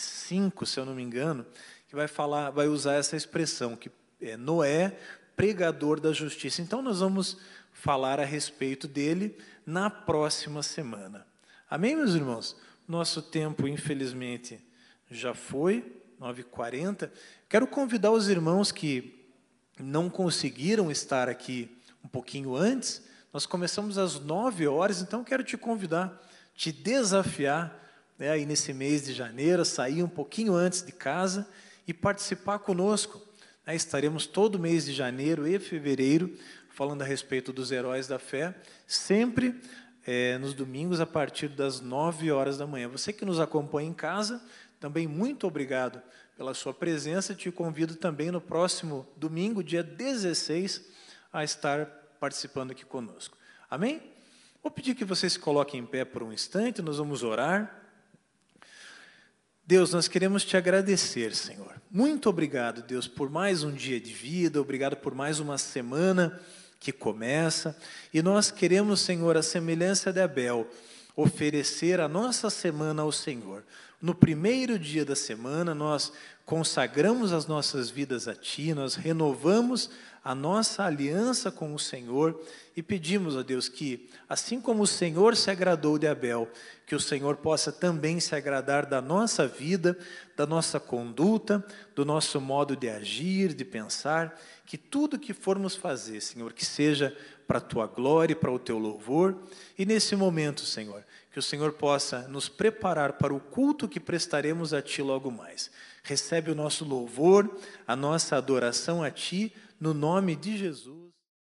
5, 0.00 0.66
se 0.66 0.80
eu 0.80 0.84
não 0.84 0.94
me 0.94 1.02
engano, 1.02 1.46
que 1.88 1.94
vai 1.94 2.08
falar, 2.08 2.50
vai 2.50 2.68
usar 2.68 2.94
essa 2.94 3.16
expressão 3.16 3.76
que 3.76 3.90
é 4.20 4.36
Noé, 4.36 4.96
pregador 5.36 6.00
da 6.00 6.12
justiça. 6.12 6.62
Então 6.62 6.82
nós 6.82 7.00
vamos 7.00 7.38
falar 7.72 8.20
a 8.20 8.24
respeito 8.24 8.86
dele 8.86 9.36
na 9.64 9.88
próxima 9.88 10.62
semana. 10.62 11.26
Amém, 11.68 11.96
meus 11.96 12.14
irmãos? 12.14 12.56
Nosso 12.86 13.22
tempo, 13.22 13.68
infelizmente, 13.68 14.60
já 15.10 15.34
foi, 15.34 16.02
9h40. 16.20 17.10
Quero 17.48 17.66
convidar 17.66 18.10
os 18.10 18.28
irmãos 18.28 18.70
que 18.70 19.32
não 19.78 20.10
conseguiram 20.10 20.90
estar 20.90 21.28
aqui 21.28 21.70
um 22.04 22.08
pouquinho 22.08 22.54
antes. 22.54 23.02
Nós 23.32 23.46
começamos 23.46 23.96
às 23.96 24.18
9 24.18 24.66
horas, 24.66 25.00
então 25.00 25.24
quero 25.24 25.42
te 25.42 25.56
convidar, 25.56 26.20
te 26.54 26.72
desafiar 26.72 27.80
né, 28.20 28.30
aí 28.30 28.44
nesse 28.44 28.74
mês 28.74 29.06
de 29.06 29.14
janeiro, 29.14 29.64
sair 29.64 30.02
um 30.02 30.08
pouquinho 30.08 30.54
antes 30.54 30.82
de 30.82 30.92
casa 30.92 31.48
e 31.88 31.94
participar 31.94 32.58
conosco. 32.58 33.18
Né, 33.66 33.74
estaremos 33.74 34.26
todo 34.26 34.58
mês 34.58 34.84
de 34.84 34.92
janeiro 34.92 35.48
e 35.48 35.58
fevereiro 35.58 36.36
falando 36.68 37.00
a 37.00 37.04
respeito 37.04 37.50
dos 37.50 37.72
heróis 37.72 38.06
da 38.06 38.18
fé, 38.18 38.54
sempre 38.86 39.58
é, 40.06 40.36
nos 40.38 40.52
domingos 40.52 41.00
a 41.00 41.06
partir 41.06 41.48
das 41.48 41.80
9 41.80 42.30
horas 42.30 42.58
da 42.58 42.66
manhã. 42.66 42.88
Você 42.88 43.10
que 43.12 43.24
nos 43.24 43.40
acompanha 43.40 43.88
em 43.88 43.94
casa, 43.94 44.42
também 44.78 45.06
muito 45.06 45.46
obrigado 45.46 46.00
pela 46.36 46.54
sua 46.54 46.72
presença. 46.72 47.34
Te 47.34 47.50
convido 47.50 47.96
também 47.96 48.30
no 48.30 48.40
próximo 48.40 49.06
domingo, 49.16 49.64
dia 49.64 49.82
16, 49.82 50.86
a 51.32 51.42
estar 51.42 51.86
participando 52.18 52.70
aqui 52.70 52.84
conosco. 52.84 53.36
Amém? 53.70 54.02
Vou 54.62 54.70
pedir 54.70 54.94
que 54.94 55.04
você 55.04 55.28
se 55.28 55.38
coloque 55.38 55.76
em 55.76 55.86
pé 55.86 56.04
por 56.04 56.22
um 56.22 56.32
instante, 56.32 56.82
nós 56.82 56.98
vamos 56.98 57.22
orar. 57.22 57.79
Deus, 59.70 59.92
nós 59.92 60.08
queremos 60.08 60.44
te 60.44 60.56
agradecer, 60.56 61.32
Senhor. 61.32 61.80
Muito 61.88 62.28
obrigado, 62.28 62.82
Deus, 62.82 63.06
por 63.06 63.30
mais 63.30 63.62
um 63.62 63.70
dia 63.70 64.00
de 64.00 64.12
vida, 64.12 64.60
obrigado 64.60 64.96
por 64.96 65.14
mais 65.14 65.38
uma 65.38 65.56
semana 65.58 66.40
que 66.80 66.90
começa. 66.90 67.78
E 68.12 68.20
nós 68.20 68.50
queremos, 68.50 68.98
Senhor, 68.98 69.36
a 69.36 69.44
semelhança 69.44 70.12
de 70.12 70.20
Abel, 70.20 70.68
oferecer 71.14 72.00
a 72.00 72.08
nossa 72.08 72.50
semana 72.50 73.02
ao 73.02 73.12
Senhor. 73.12 73.62
No 74.02 74.12
primeiro 74.12 74.76
dia 74.76 75.04
da 75.04 75.14
semana, 75.14 75.72
nós 75.72 76.12
consagramos 76.44 77.32
as 77.32 77.46
nossas 77.46 77.90
vidas 77.90 78.26
a 78.26 78.34
Ti, 78.34 78.74
nós 78.74 78.96
renovamos 78.96 79.88
a 80.22 80.34
nossa 80.34 80.84
aliança 80.84 81.50
com 81.50 81.74
o 81.74 81.78
Senhor 81.78 82.38
e 82.76 82.82
pedimos 82.82 83.36
a 83.36 83.42
Deus 83.42 83.68
que, 83.68 84.08
assim 84.28 84.60
como 84.60 84.82
o 84.82 84.86
Senhor 84.86 85.34
se 85.34 85.50
agradou 85.50 85.98
de 85.98 86.06
Abel, 86.06 86.48
que 86.86 86.94
o 86.94 87.00
Senhor 87.00 87.36
possa 87.36 87.72
também 87.72 88.20
se 88.20 88.34
agradar 88.34 88.84
da 88.84 89.00
nossa 89.00 89.46
vida, 89.46 89.98
da 90.36 90.46
nossa 90.46 90.78
conduta, 90.78 91.64
do 91.94 92.04
nosso 92.04 92.40
modo 92.40 92.76
de 92.76 92.88
agir, 92.88 93.54
de 93.54 93.64
pensar, 93.64 94.38
que 94.66 94.76
tudo 94.76 95.18
que 95.18 95.32
formos 95.32 95.74
fazer, 95.74 96.20
Senhor, 96.20 96.52
que 96.52 96.64
seja 96.64 97.16
para 97.46 97.58
a 97.58 97.62
tua 97.62 97.86
glória 97.86 98.32
e 98.32 98.36
para 98.36 98.52
o 98.52 98.58
teu 98.58 98.78
louvor, 98.78 99.36
e 99.78 99.84
nesse 99.84 100.14
momento, 100.14 100.60
Senhor, 100.60 101.04
que 101.32 101.38
o 101.38 101.42
Senhor 101.42 101.72
possa 101.72 102.28
nos 102.28 102.48
preparar 102.48 103.14
para 103.14 103.34
o 103.34 103.40
culto 103.40 103.88
que 103.88 103.98
prestaremos 103.98 104.74
a 104.74 104.82
Ti 104.82 105.02
logo 105.02 105.30
mais. 105.30 105.70
Recebe 106.02 106.50
o 106.50 106.54
nosso 106.54 106.84
louvor, 106.84 107.50
a 107.86 107.96
nossa 107.96 108.36
adoração 108.36 109.02
a 109.02 109.10
Ti, 109.10 109.52
no 109.80 109.94
nome 109.94 110.36
de 110.36 110.56
Jesus. 110.58 110.99